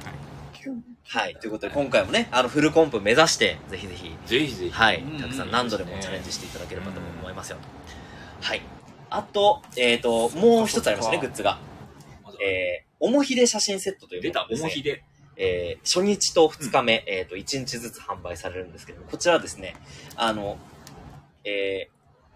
[1.05, 1.35] はい。
[1.35, 4.71] ということで、今回もね、あの、フルコンプ目指して、ぜひぜひ、ぜひぜひ。
[4.71, 5.21] はいうん。
[5.21, 7.57] たくさん何度でもチャレンジしていただければと思いますよ。
[8.41, 8.61] はい。
[9.09, 11.59] あと、えっと、もう一つありますね、グッズが。
[12.41, 15.03] えー、おもひで写真セットという出たもの、ですねおもひで。
[15.35, 19.75] えー初日と2日目、えっ、と、1日ずつ販売されるんですけども、こちらはですね、
[20.15, 20.57] あの、
[21.43, 21.92] えー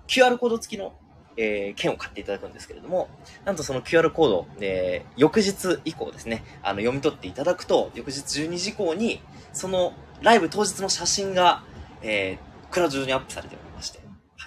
[0.07, 0.93] QR コード付きの、
[1.35, 3.09] えー券を買っていただくんですけれども、
[3.45, 9.21] なんとその QR コード、えー翌日以降ですね、あの、読み取っていただくと、翌日12時以降に、
[9.53, 11.63] そのライブ当日の写真が、
[12.01, 13.99] えークラウド上にアップされておりまして、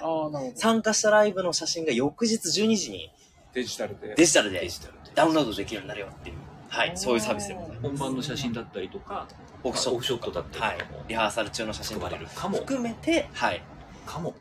[0.02, 0.56] ああ、なるほど。
[0.58, 3.10] 参加したライブの写真が翌日12時に
[3.54, 4.14] デジタルで。
[4.14, 4.98] デジタルでデジタルで。
[5.14, 6.36] ダウンロードできるようになるよっていう、
[6.68, 7.80] はい、そういうサービスでございます。
[7.82, 9.26] 本番の写真だったりとか、
[9.64, 12.58] オフショットだったはいりとかも、リハーサル中の写真とか含まれるかも。
[12.58, 13.62] 含めて、はい、
[14.06, 14.34] かも。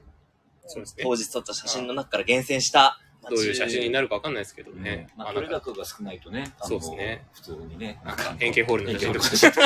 [0.70, 1.04] そうですね。
[1.04, 5.08] 当日撮った写真の中から厳選した、どういう写真にななるかわかんないですけどねね。。
[5.18, 7.26] まあ、あ取れ高が少ないとね、そうですね。
[7.34, 9.66] 普通にね、なんか、円形ホールの写真とか写真とか、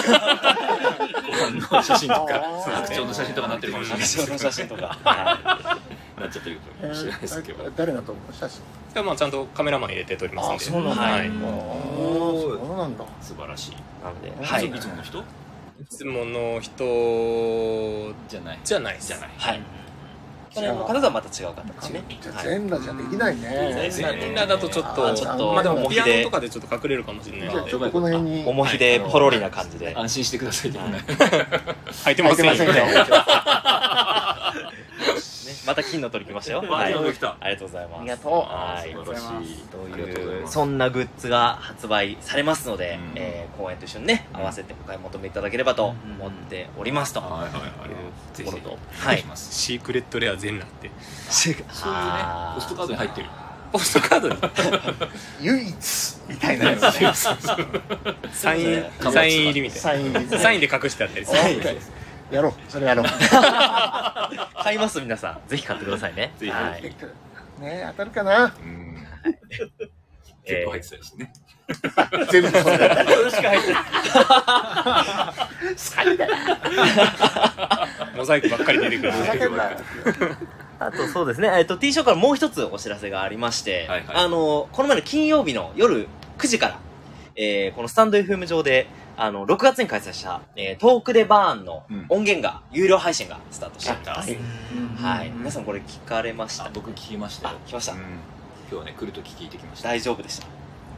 [1.78, 5.80] の写真とか、あー白鳥の写真とかなってるかもしれないですけどの写真とか、は
[6.20, 7.64] なっちゃってるかえもしれないですけど。
[7.64, 8.34] ー誰が撮るの？
[8.34, 8.62] 写真。
[8.94, 10.56] でまあちゃんとカメラマン入れて撮りますんで。
[10.56, 11.28] あそうなんだはい。
[11.30, 11.34] そ
[12.74, 13.06] うなんだ。
[13.22, 13.72] 素晴らしい。
[13.72, 13.76] い。
[14.04, 14.36] なので、は。
[14.48, 14.72] はいいい。
[14.80, 15.24] つもの人？
[15.90, 18.60] つもの人じゃない。
[18.64, 19.30] じゃないですじゃない。
[19.38, 19.62] はい。
[20.54, 22.04] 去年の方とはまた違う形ね。
[22.22, 22.48] じゃあはい。
[22.48, 23.90] 全裸じゃできないね。
[23.90, 28.44] 全裸みんなだとちょっあと、ーちょっとまあでもピアノとかでちょっと隠れるかもしれないのでじゃあちょっとこの辺に。
[28.48, 29.96] 重ひでポロリな感じで。
[29.98, 30.72] 安心してください。
[30.72, 32.54] 履いてませんよ。
[35.66, 36.62] また金の取り来ましたよ。
[36.62, 36.94] わはい。
[36.94, 38.00] ありがとうございます。
[38.00, 38.92] ありがとうはい。
[38.92, 39.58] 素晴らしい。
[39.70, 47.22] といいう、そんなグッズが発売されますので、うんえー公演と一緒にね、合わせてお買い求めいただければと思っておりますと。
[47.22, 47.90] はいはいはい。
[47.90, 48.03] いう
[48.36, 48.70] ところと。
[48.70, 48.78] は。
[48.98, 49.24] はい。
[49.36, 50.92] シークレットレア全裸って。
[51.30, 51.66] そういうね、
[52.56, 53.28] ポストカードに入ってる。
[53.72, 54.36] ポストカードに？
[55.42, 57.14] 唯一みたいなやつね。
[58.34, 60.40] サイン、サイン入りみたいサイン入りな。
[60.40, 61.40] サインで隠してあったりする。
[61.40, 61.60] はい
[62.32, 62.54] やろう。
[62.72, 63.06] それやろう。
[64.64, 65.48] 買います皆さん。
[65.48, 66.32] ぜひ買ってくださいね。
[66.38, 66.84] ぜひはい。
[67.62, 68.98] ね当たるかなうん。
[70.46, 71.34] 結構入ってたりしてね。
[72.32, 73.84] 全部そうだそれしか入ってない。
[75.78, 76.34] 最だよ。
[78.18, 79.14] モザイクばっかり出てくる。
[80.80, 86.80] あとそうですね、えっと、T ショーからもう一つお知らせがありまして、はいはいあの、この前の金曜日の夜9時から、
[87.36, 94.30] えーこのスタンド FM 上で、あの、6月に開催した、えートークでバーンのうん音源が、有料配信がスタートしています。
[94.32, 94.36] は
[95.16, 95.30] いはい。
[95.32, 96.66] 皆さんこれ聞かれました？
[96.66, 97.68] あ僕聞きましたよあ。
[97.70, 98.00] 来ましたうん
[98.74, 99.90] 今日はね、来るとき聞いてきました。
[99.90, 100.48] 大丈夫でした。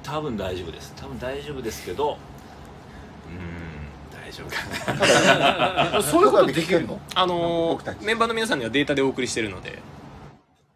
[0.02, 0.94] 多分大丈夫です。
[0.96, 6.02] 多分大丈夫ですけど、うーん、大丈夫かな。
[6.02, 7.02] そういうことできるの？
[7.16, 9.80] あのー、メンバーの皆さんにはデータでお送りしてるので、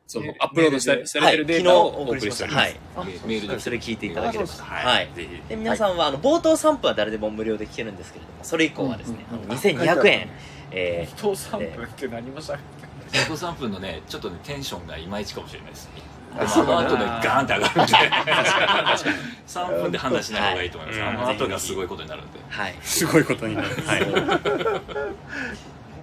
[0.08, 2.78] そのえアップロードしたされてるデータをお送りしております。
[2.98, 3.10] はい。
[3.26, 4.52] メールでそれ聞いていただければ。
[4.60, 5.10] あはい。
[5.16, 5.42] ぜひ。
[5.48, 10.30] で、皆さんは、あの、冒頭3分は誰でも無料で聞けるんですけれども、それ以降はですね、うんうんうんあの2200円、
[10.72, 12.90] えー人3分って何もしゃべって
[13.20, 15.90] 冒頭3分のね、ちょっとね、テンションがいまいちかもしれないです。
[16.38, 17.94] あその後でガーンって上がるんで。
[19.50, 21.00] 3分で判断しない方がいいと思います。
[21.00, 22.40] はいあの後がすごいことになるんで。
[22.50, 22.76] はい。
[22.82, 23.70] すごいことになる。
[23.86, 24.06] はい。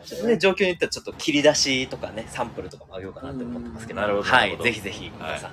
[0.07, 4.41] ちょっとね、状況によってはちょっと切り出しとかね、サンプルとかもあげようかなって思ってますけど、なるほどはい。
[4.41, 5.51] なるほどぜひぜひ、皆さん、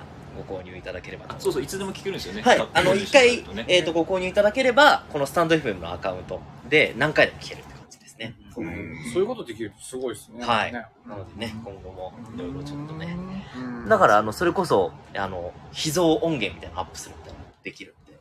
[0.48, 1.42] ご購入いただければと思います。
[1.42, 2.42] あそうそう、いつでも聞けるんですよね。
[2.42, 2.68] はい。
[2.72, 7.64] あの、一回、ねえっ、と、ご購入いただければ、このスタンド FM のアカウントで何回でも聞ける
[8.60, 8.96] うん。
[9.12, 10.44] そういうことできるとすごいですね。
[10.44, 10.72] はい。
[10.72, 10.86] ね。
[11.06, 13.16] なのでね、今後もいろいろちょっとね。
[13.56, 13.88] うん。
[13.88, 18.18] だから、あの、それこそ、あの、秘蔵音源みたいなのアップするみたいなのできるんで。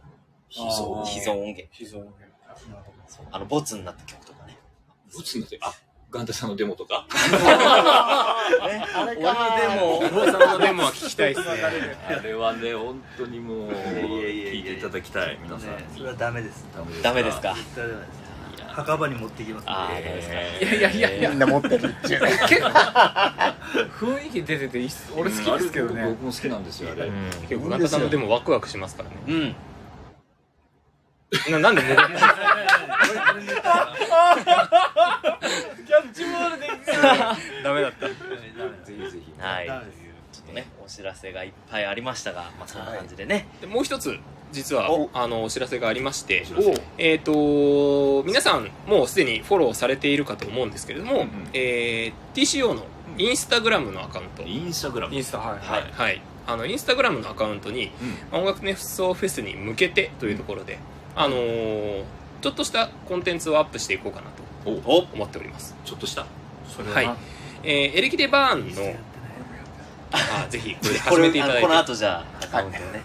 [0.50, 1.06] 秘あー。
[1.06, 1.68] 秘蔵音源。
[1.72, 2.20] 秘蔵音源。
[2.70, 4.58] なるほどそうあの、ボツになった曲とかね。
[5.16, 5.74] ボツになって、あ、
[6.12, 7.08] ガンタさんのデモとか。
[7.10, 11.64] ね、あれ俺のデモ、お坊さんのデモは聞きたいですね。
[12.08, 15.70] あれはね、本当にもう、聞いていただきたい、皆さん。
[15.76, 16.18] ねそれはに。
[16.20, 16.66] ダメです
[17.02, 17.54] ダメですか？
[17.56, 18.18] 絶対ダメです。
[18.20, 18.23] いや
[18.74, 20.36] 墓場に持ってきますああ、ダメですか。
[20.36, 22.22] えいやいやいやいやみんな持ってるっていう。
[22.48, 22.68] 結構
[24.06, 27.12] 雰囲気出てていいっす俺好きですけどね僕も好きなんですよ、あれ。
[27.48, 29.16] 結構、ガンタさんのデモワクワクしますからね。
[29.28, 29.56] うん。
[31.52, 31.88] ななんでも
[37.64, 38.08] ダメだった。
[38.08, 38.14] ぜ
[38.88, 39.34] ひぜひ。
[39.42, 39.68] はい。
[40.32, 43.48] ちょっとね、お知らせがいっぱいありましたが、まあそんな感じでね。
[43.62, 44.18] でもう一つ、
[44.54, 46.46] 実はお、あの、お知らせがありまして、
[46.98, 52.86] えっ、と、皆さんもうすでにフォローされているかと思うんですけれども、うんえー TCO の
[53.18, 55.14] インスタグラムのアカウント、インスタグラム。
[55.14, 55.92] インスタはいはい。
[55.92, 57.92] はい、あのインスタグラムのアカウントに
[58.32, 58.40] うん。
[58.40, 60.80] 音楽熱奏フェスに向けてというところで、
[61.16, 62.04] あのー
[62.42, 64.28] ちょっとしたコンテンツをアップしていこうかな
[64.66, 66.26] とお、思っております、ちょっとした。
[66.68, 67.02] それは。
[67.02, 67.18] い。
[67.64, 68.96] えーエレキテバーンの
[70.14, 71.68] あぜひこれでこ始めていただいて。
[71.68, 73.02] れあのこの後じゃあ、アカウントをね。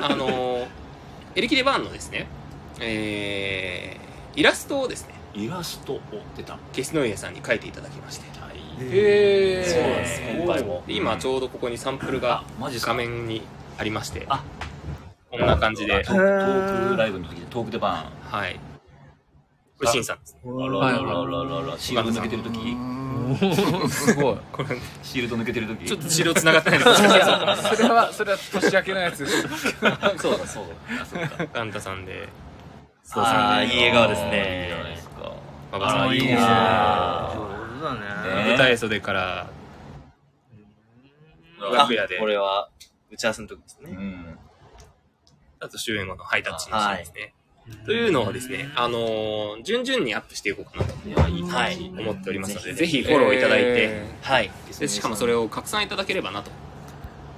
[0.00, 0.66] あのー
[1.34, 2.26] エレキテバーンのですね、
[2.80, 6.00] えーイラストをですねイラストを
[6.36, 6.58] 出た。
[6.72, 8.40] ケスノイエさんに描いていただきまして。
[8.40, 8.56] はい。
[8.80, 10.22] へえそうなんです。
[10.38, 10.82] 今回も。
[10.86, 13.42] で今ちょうどここにサンプルが画面に
[13.78, 14.24] ありまして。
[14.28, 14.42] あ。
[15.30, 16.02] こんな感じで。
[16.04, 18.58] トトークライブの時でトークでバはい
[19.78, 20.40] これシンさんですね。
[20.44, 22.76] あらららららら、シールド抜けてる時
[23.90, 24.68] すごい これ
[25.02, 26.92] シールド抜けてる時ちょっと治療繋がってないです
[27.76, 31.02] それはそれは年明けのやつですそうだそうだ。
[31.02, 31.46] あ、そうか。
[31.52, 32.28] ガンタさんで、
[33.14, 35.08] ああ、いい笑顔ですいいじゃないでねす。
[35.10, 35.32] か。
[35.72, 39.46] 馬場さんあいいですねあ上手だねね舞台袖から
[41.60, 42.68] うん楽屋でこ、れは、
[43.10, 43.90] 打ち合わせの時ですね。
[43.90, 44.38] うん。
[45.60, 47.34] あと終演後のハイタッチのシーンですね。
[47.84, 51.92] というのをですね、あのー順々にアップしていこうかなといや、いいはい。
[51.98, 54.50] 思っておりますので、ぜぜひフォローいただいて、えはい。
[54.78, 56.50] でしかもそれを拡散いただければなと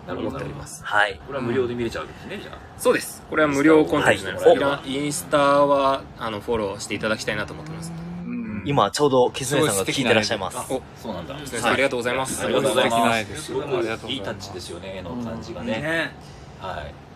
[0.07, 0.83] なるほど思っております。
[0.85, 1.20] はい。
[1.26, 2.59] これは無料で見れちゃうわけですね、じゃあ。
[2.79, 3.22] そうです。
[3.29, 4.49] これは無料コンテンツになります。
[4.49, 7.93] はいインスタは、あの、フォローしていただきたいなと思ってます。
[8.24, 10.59] うん今、ちょうど、ケスネさんが聞いてらっしゃいます。
[10.72, 11.37] お、そうなんだ。
[11.37, 12.45] ありがとうございます。
[12.45, 13.20] ありがとうございます。
[13.20, 15.72] 絵ですすごくありがとうございますいいタッチですよね、絵の感じがね。
[15.72, 16.12] ね
[16.61, 17.07] はい。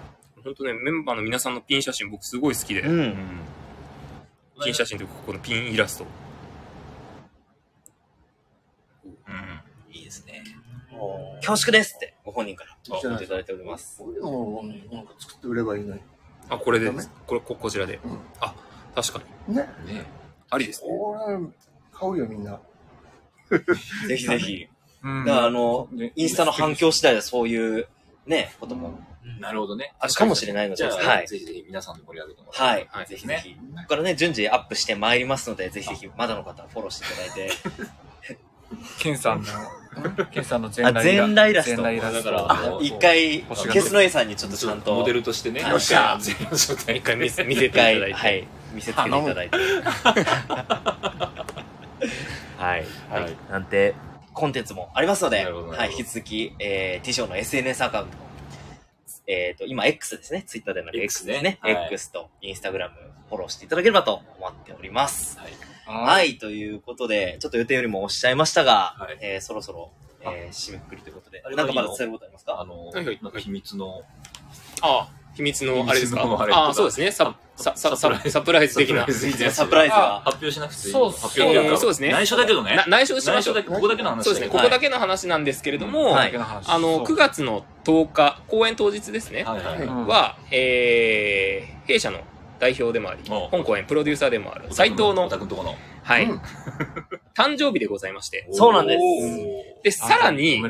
[0.45, 2.91] 本当ね、メンバーの皆さんのピン写真僕すごい好きで、う。
[2.91, 3.17] うんん。
[4.63, 6.07] ピン写真というかここのピンイラスト。
[9.05, 9.95] うん。
[9.95, 10.43] いいですね。
[11.37, 13.99] 恐縮ですって、ご本人から言っていただいております。
[13.99, 16.01] こういうのをなんか作って売ればいいのに。
[16.49, 16.91] あ、これで
[17.27, 18.01] これ、ここちらで。
[18.05, 18.55] うんあ、
[18.95, 19.55] 確かに。
[19.55, 19.63] ね。
[19.87, 20.05] ね
[20.51, 20.89] ありですね。
[20.91, 21.39] これ、
[21.93, 22.61] 買うよみんな。
[24.09, 24.69] ぜひぜひ。
[25.05, 27.89] うんだから、あの、ねインスタの反響次第でそういう、
[28.27, 28.99] ね、ことも
[29.41, 29.95] なるほどね。
[29.99, 31.27] あるかもしれないので、じゃあ、はい。
[31.27, 32.89] ぜひぜひ皆さんで盛り上げてもらはい。
[32.91, 33.55] はいぜひぜひ。
[33.55, 37.53] ここからね、順次アップしてまいりますので、ぜひぜひ、まだの方はフォローしていただいて。
[38.99, 39.47] ケンさんの
[40.27, 41.07] ケンさんの全裸
[41.47, 41.83] イラスト。
[41.83, 45.61] 全裸イラストだからあ、一回、欲しがってるケスノエさんにちょっとちゃんと、モデルとしてね。
[45.61, 48.01] よっしゃ全部状態一回見せてい一ただいて。
[48.01, 49.57] 回、はい、見せつけていただいて。
[52.57, 52.85] はい。
[53.11, 53.95] はいなんて、
[54.35, 58.23] コンテンツもありますので、はい、引き続き、えー、ティショーの SNS アカウントも、
[59.27, 60.43] ええっ、と、今 X ですね。
[60.47, 61.51] ツイッターではなく X X ですね。
[61.51, 62.91] ねはい X と Instagram
[63.29, 65.39] フォローしていただければと思っております。
[65.39, 65.53] はい。
[65.87, 69.91] はい、ということで、ちょっと予定よりも押しちゃいましたが、はいえーそろそろ、
[70.23, 71.49] えー締めくくりということであ。
[71.49, 72.61] れなんかまだ伝えることありますか？
[72.61, 72.93] あの、
[73.39, 74.03] 秘密の、
[74.81, 76.23] ああ、秘密のあれですか？
[76.51, 77.11] あそうですね。
[77.11, 79.01] サササササプライズ的な。
[79.01, 79.47] サプライズ的な。
[79.47, 80.21] やつサプライズが。
[80.25, 80.93] 発表しなくていい。
[80.93, 82.13] そう発表えーそうですね。
[82.13, 82.77] 内緒だけどね。
[82.77, 82.87] な。
[82.87, 83.63] 内緒しましょう。
[83.63, 84.49] ここだけの話そうですね。
[84.51, 86.37] ここだけの話なんですけれども、はい。
[86.37, 92.21] あの、9月の10日、公演当日ですね、はえー、弊社の
[92.59, 93.49] 代表でもあり、お。
[93.49, 95.75] 本公演プロデューサーでもある斎藤おの、たくんとこの。
[96.03, 96.39] はい、うん。
[97.37, 99.03] 誕生日でございまして、そうなんです。
[99.85, 100.63] で、さらに。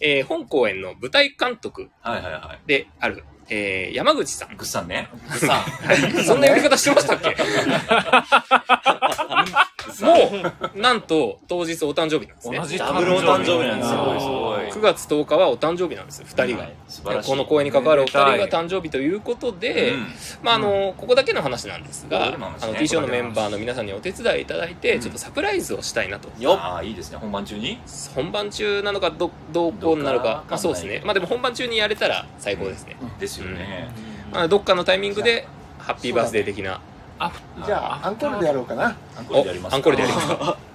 [0.00, 1.90] えー本公演の舞台監督。
[2.00, 4.52] はいはいはである、えー山口さん。
[4.52, 4.56] い。。
[4.56, 5.08] ぐっさんね。
[5.28, 5.64] さ
[6.24, 7.36] そんな呼び方してましたっけ？
[10.02, 10.14] も
[10.74, 12.58] う、なんと、当日お誕生日なんですね。
[12.58, 14.70] 同じダブルお誕生日なんですよすごいすごい。
[14.72, 16.68] 9月10日はお誕生日なんです、二人が。
[17.22, 20.06] この公演に関わるお二人が誕生日ということで、うん
[20.42, 26.28] まああの、ここだけの話なんですが、あの T ショーのメンバーの皆さんにお手伝いいただいて、ちょっとサプライズをしたいなと。
[26.38, 27.18] よっああ、いいですね。
[27.18, 27.78] 本番中に？
[28.14, 31.02] 本番中なのかど、どうこうなのかまあそうですね。
[31.04, 32.96] まあでも本番中にやれたら最高ですね。
[33.18, 33.88] ですよね。
[34.32, 35.46] まあどっかのタイミングで、
[35.78, 36.80] ハッピーバースデー的な、
[37.66, 38.96] じゃあ、アンコールでやろうかな。
[39.16, 40.56] アンコールおでやりますアンコールでやりますか。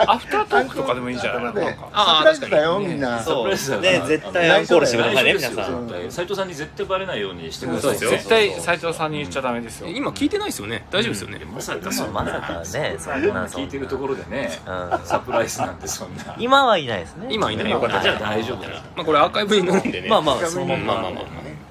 [0.00, 1.42] アフタートークとかでもいいんじゃない？
[1.42, 3.18] なんかあーサプライズだよ、みんな。
[3.20, 3.34] そう。
[3.34, 5.88] サプライズだね、から絶対アンコールしてくださいね、皆さん。
[5.88, 7.92] 絶対斉藤さんに絶対バレないようにしてください。
[8.00, 9.88] よ絶対斉藤さんに言っちゃダメですよ。
[9.88, 16.36] 今聞いてないですよね大丈夫ですよね、まさかそんまなさかね、聞いてるところでね、うんサプライズなんてそんな。
[16.38, 17.26] 今はいないですね。
[17.30, 18.00] 今いないよかった。
[18.00, 18.58] じゃあ大丈夫。
[18.68, 20.08] まあこれアーカイブに載るんでね。
[20.08, 20.84] まあまあ、そのまま。
[20.84, 21.24] まあまあ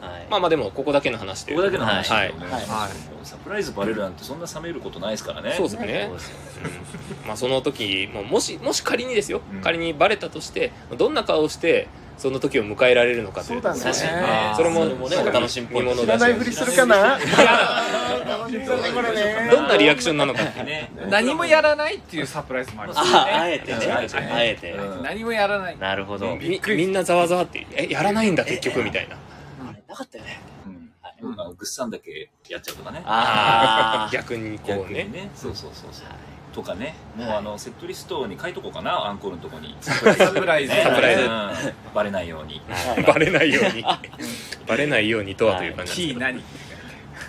[0.07, 1.53] まあはいまあまあでも、ここだけの話で。
[1.53, 2.45] ここだけの話だよね。
[2.45, 5.53] はいはいサプライズバレるなんてそんな冷めることないですからね。
[5.57, 6.09] そうですね
[7.27, 13.61] まあその時、もうもし、もし仮にですよ、うん仮にバレたとして、どんな顔をして、その時を迎えられるのかという。
[13.61, 17.19] そうだね確かにねあーそれもそれもね、お楽しみっぽい見物知らないふりするか な？
[19.51, 20.41] どんなリアクションなのか。
[20.63, 20.89] ね。
[21.09, 23.91] 何もやらないっていうサプライズもありますあ、あえてね。
[23.91, 24.71] あえてねあえて。
[24.71, 25.77] うん何もやらない。
[25.77, 26.35] なるほど。
[26.35, 29.17] みみんなざわざわって、え、やらないんだ結局みたいな。
[29.97, 30.39] なかったよね。
[30.65, 30.91] うん。
[31.01, 33.01] あのぐっさんだけやっちゃうとかね。
[33.05, 35.05] あ 逆にこうね。
[35.05, 35.31] ね。
[35.35, 36.07] そうそうそうそう。
[36.53, 39.75] とかね、もうあのセットリストに書いとこうかな、アンコールのとこに。
[39.81, 40.05] サプ
[40.45, 41.21] ライズサプライズ。
[41.23, 41.29] うん。
[41.93, 42.61] バレないように。
[43.05, 43.83] バレないように。
[44.67, 46.43] バレないようにとはという感じキー何？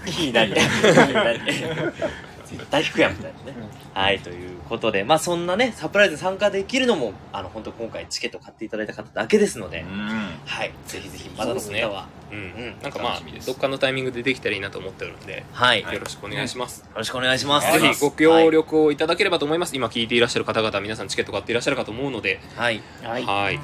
[0.06, 0.54] キー何？
[2.56, 3.56] 絶対引くやん、みたいなね。
[3.94, 10.08] はい、ということで、まあそんなね、サプライズ参加できるのも、あの、本当今回チケット買っていただいた方だけですので、うん。
[10.44, 16.84] はい、ぜひぜひ、まだの方は、うんうんなんかまあどっかのタイミングでできたらいいなと思っておるんで、はい、よよろしくお願いします。
[16.94, 17.72] ろしくお願いします。
[17.72, 19.74] ぜひご協力をいただければと思います。
[19.74, 22.82] 今聞いていらっしゃる方々、皆さんチケット買っていらっしゃるかと思うので、はい。
[23.02, 23.24] はい。
[23.24, 23.54] はい。
[23.54, 23.60] よ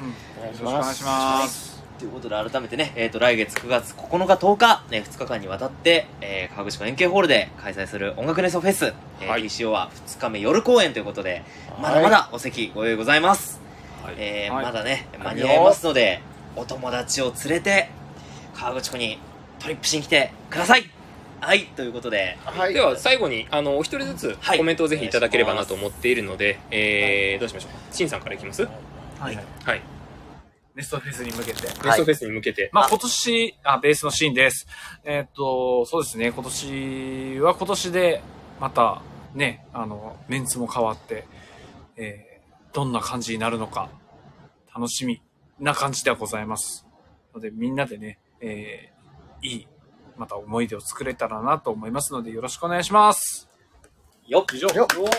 [0.51, 1.74] ろしくお願いします。
[1.97, 9.43] ということで、改めてね、えっ、と、来月9月9日、10日、ね、2日間にわたって、えー、川口湖円形ホールで開催する音楽ネソフェス、えーはい。
[9.43, 11.43] TCO は2日目夜公演ということで、
[11.81, 13.61] まだまだお席ご用意ございます。
[14.03, 14.15] はい。
[14.17, 14.65] えーはい。
[14.65, 16.21] まだね、間に合いますので、
[16.55, 17.89] お友達を連れて、
[18.53, 19.19] 川口湖に
[19.59, 20.89] トリップしに来てください。
[21.39, 22.73] はい、ということで、はい。
[22.73, 24.57] では最後にあのお一人ずつはい。
[24.57, 27.95] コメントをぜひいただければなと思っているので、えー、どうしましょう。
[27.95, 28.63] しんさんからいきます？
[29.19, 29.35] はい。
[29.63, 29.94] はい。
[30.75, 31.61] ネストフェスに向けて。
[31.61, 32.69] ベストフェスに向けて。
[32.73, 34.67] まあ今年、あ、ベースのシーンです。
[35.05, 38.21] えーっと、そうですね、今年は今年で、
[38.59, 39.01] また、
[39.33, 41.25] ね、あの、メンツも変わって、
[41.95, 43.89] えー、どんな感じになるのか、
[44.75, 45.21] 楽しみ
[45.59, 46.85] な感じではございます。
[47.33, 49.67] ので、みんなでね、えー、いい、
[50.17, 53.49] また思い出を作れたらなと思いますので、よろしくお願いします。
[54.27, 54.67] よっ以上。
[54.69, 55.09] よっおもう、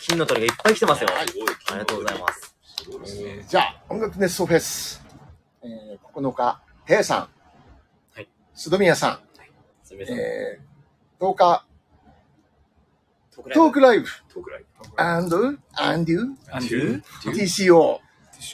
[0.00, 1.08] 金の鳥がいっぱい来てますよ。
[1.12, 2.55] ありがとうございます。
[2.86, 3.44] すごいですね。
[3.48, 5.04] じゃあ、音楽ネストフェス、
[5.62, 7.18] えー、9日、平さん、
[8.14, 9.18] はい、須戸宮さん、
[9.82, 10.16] すみません。
[10.16, 11.66] えー、10日、
[13.34, 15.02] トークライブトークライブ、トークライブ。
[15.02, 17.98] and, and you, アンデュ TCO。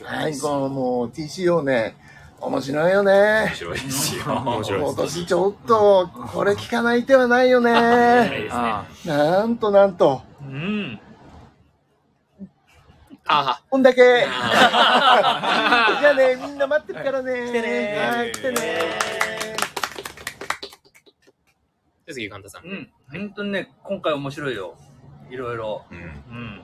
[0.04, 1.94] はい、このもう TCO ね、
[2.40, 3.12] 面白いよね
[3.48, 3.54] 面。
[3.54, 4.24] 白いですよ。
[4.32, 8.48] 面白い今年ちょっと、これ聞かない手はないよね。
[8.50, 10.22] あなんとなんと。
[10.40, 11.00] うん。
[13.34, 14.02] あこんだけ。
[14.02, 16.00] じあ。
[16.04, 17.46] ゃあね、みんな待ってるからね。
[17.46, 18.56] 来てねはい、来てね。
[18.56, 22.64] じゃあ次、神田さん。
[22.64, 22.90] うん。
[23.10, 24.76] 本当にね、今回面白いよ。
[25.30, 25.84] いろいろ。
[25.90, 26.62] うんうん。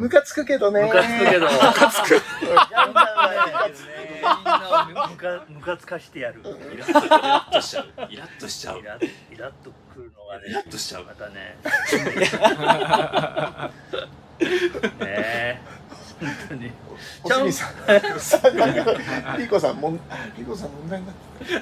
[0.00, 0.82] ムカつくけどね。
[0.82, 1.46] ムカつくけど。
[1.46, 2.20] ムカつく。
[5.48, 6.42] ムカつかしてやる。
[6.42, 6.44] イ
[6.76, 6.84] ラ
[7.48, 7.88] ッとしちゃう。
[8.10, 8.82] イラッとしちゃうイ。
[8.82, 11.04] ラッイラッとくるのがイラね、ッとしちゃう。
[11.04, 11.56] またね。
[15.00, 15.79] ねえ。
[16.48, 16.70] 当に。
[17.24, 18.66] おしみさん、さんか
[19.38, 20.00] リコさん、もん、
[20.36, 21.54] リコさん問題になって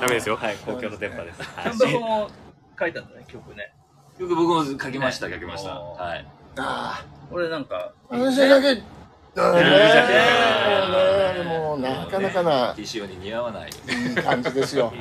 [0.00, 0.36] ダメですよ。
[0.40, 1.40] はい、公共の電波です。
[1.40, 2.30] キャンバコも
[2.78, 3.72] 書いたんだね、曲ね。
[4.18, 5.74] よく僕も書きました、書きました。
[5.74, 6.26] はい。
[6.58, 8.82] あ俺なんか、あ、私だけ、
[11.44, 13.70] もうなかなかな TCO に似合わない。
[13.70, 14.92] いい感じですよ。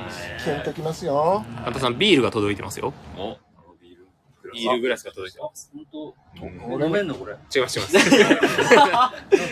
[0.43, 1.45] キュンときますよ。
[1.63, 2.18] カンタさん、ビー。
[2.18, 2.93] ルが届いてますよ。
[3.18, 3.38] お
[4.56, 4.82] ビール。
[4.82, 5.72] グラスが届いてます。
[5.74, 6.16] 本当、
[6.74, 7.34] 俺飲めんのこれ。
[7.34, 7.97] 違います、違います。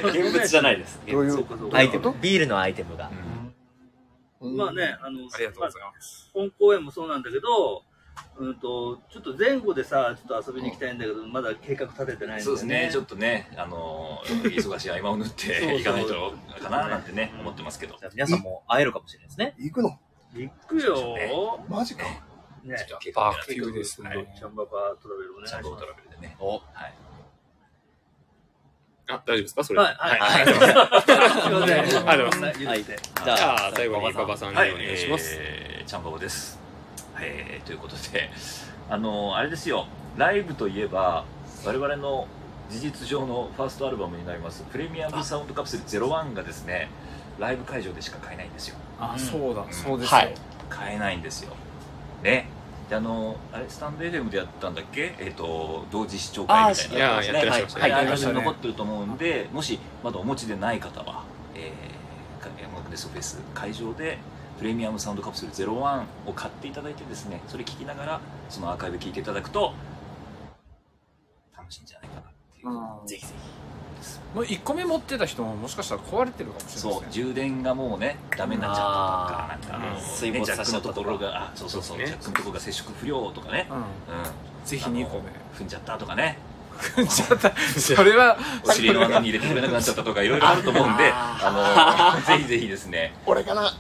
[0.08, 1.00] 現物じゃないです。
[1.08, 1.32] どういう？
[1.32, 3.12] そうかそうかアイテム、ビールのアイテムが。
[4.42, 6.30] うんまあね、あの、ありがとうございます。
[6.34, 7.84] 本公演もそうなんだけど、
[8.38, 12.42] うんと、ちょっと前後でさ、ちょっと遊びに行きたいんだけど、まだ計画立ててない。
[12.42, 17.96] そうですね、ちょっとね、あのー、忙しい合間を縫っていかないとかななんてね、思ってますけど。
[17.98, 19.56] じゃあ皆さんも会えるかもしれないですね。
[19.58, 19.98] 行くの？
[20.36, 22.04] 行くよマジか。
[22.64, 22.78] ね。
[23.00, 24.34] 計画アクティブですね。
[24.38, 26.36] チャンババトラベルお願いしちゃんとますトラベルでね。
[26.40, 26.94] おはい。
[29.10, 29.64] あ、大丈夫ですか？
[29.64, 29.80] それ。
[29.80, 30.54] はい、はい、はいはい。
[30.54, 32.08] すいません。
[32.10, 32.60] ありがとうございます。
[32.60, 35.36] じじゃあ、最後に馬場さんにおはい、願いします。
[35.40, 36.60] えー、ちゃんばばです。
[37.20, 38.30] えー、ということで、
[38.90, 39.88] あのー、あれですよ、
[40.18, 41.26] ライブといえば、
[41.66, 42.28] 我々の
[42.70, 46.90] 事実上のファーストアルバムになります、プレミアムサウンドカプセル01がですね、
[47.40, 48.76] ライブ会場でしか買えないんですよ。
[49.00, 50.18] あ、そうだ、そうですよ。
[50.18, 50.34] はい
[50.70, 51.54] 買えないんですよ。
[52.24, 52.48] ね。
[52.94, 55.16] で、あのー、あれ、スタンド FM でやったんだっけ？
[55.20, 57.18] えっ、と、同時視聴会みたいな。
[57.18, 57.82] あーいややってらっしゃいましたね。
[57.82, 58.34] はい、アーカイブやってましたね。
[58.34, 61.24] に残ってると思うんで、もしまだお持ちでない方は、
[61.56, 63.42] えー、音楽ネストフェス。
[63.56, 64.20] 会場で
[64.60, 69.74] プレミアムサウンドカプセル01を買っていただいてですね、それ聞きながら、そのアーカイブ聞いていただくと、
[71.58, 72.24] 楽しいんじゃないかなっ
[72.54, 72.70] ていう。
[72.70, 73.08] うん。
[73.08, 73.26] ぜひ
[74.04, 74.38] ぜひ。
[74.38, 77.08] もう1個目持ってた人ももしかしたら壊れてるかもしれないそう、ですね。
[77.12, 83.78] 充電がもうね、ダメになっちゃったとか、なんか、水没ジャックのさせたところが、あ、そうそうそう、ねジャックのところが接触不良とかね、うん。
[83.78, 83.86] うん。
[84.66, 85.24] ぜひ2個目。
[85.58, 86.38] 踏んじゃったとかね、
[87.08, 93.74] ちょっと、それは、お尻の穴に入れてくれなくなっちゃったとかいろいろあると思うんで、 あの、ぜひぜひですね、俺かな？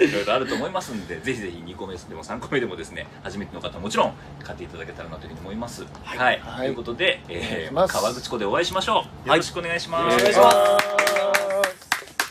[0.00, 5.84] いろいろあると思いますんで、ぜひぜひ2個目でも3個目でもですね、初めての方もちろん買っていただけたらなというふうに思います。
[6.04, 6.18] はい。
[6.18, 9.28] はいということで、え川口湖でお会いしましょう。
[9.28, 10.16] よろしくお願いします。
[10.16, 10.56] お願いします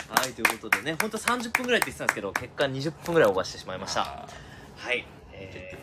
[0.09, 4.01] はい、ということでね、本当30分ぐらいって言ってたんですけど、結果20分ぐらいオーバーしてしまいました。
[4.01, 5.05] はい。
[5.33, 5.77] え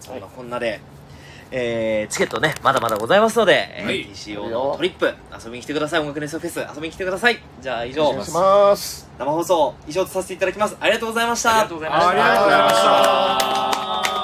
[0.00, 0.80] ー、そんなこんなで、
[1.56, 6.00] えー、チケットね、まだまだございますので、えーはい TCO のトリップ、遊びに来てください。
[6.00, 7.40] 音楽ネストフェス、遊びに来てください。
[7.62, 9.08] じゃあ以上お願い、します。
[9.16, 10.76] 生放送以上とさせていただきます。
[10.80, 11.50] ありがとうございました。
[11.50, 12.08] ありがとうございました。
[12.10, 12.68] ありがとうございま
[14.04, 14.23] した。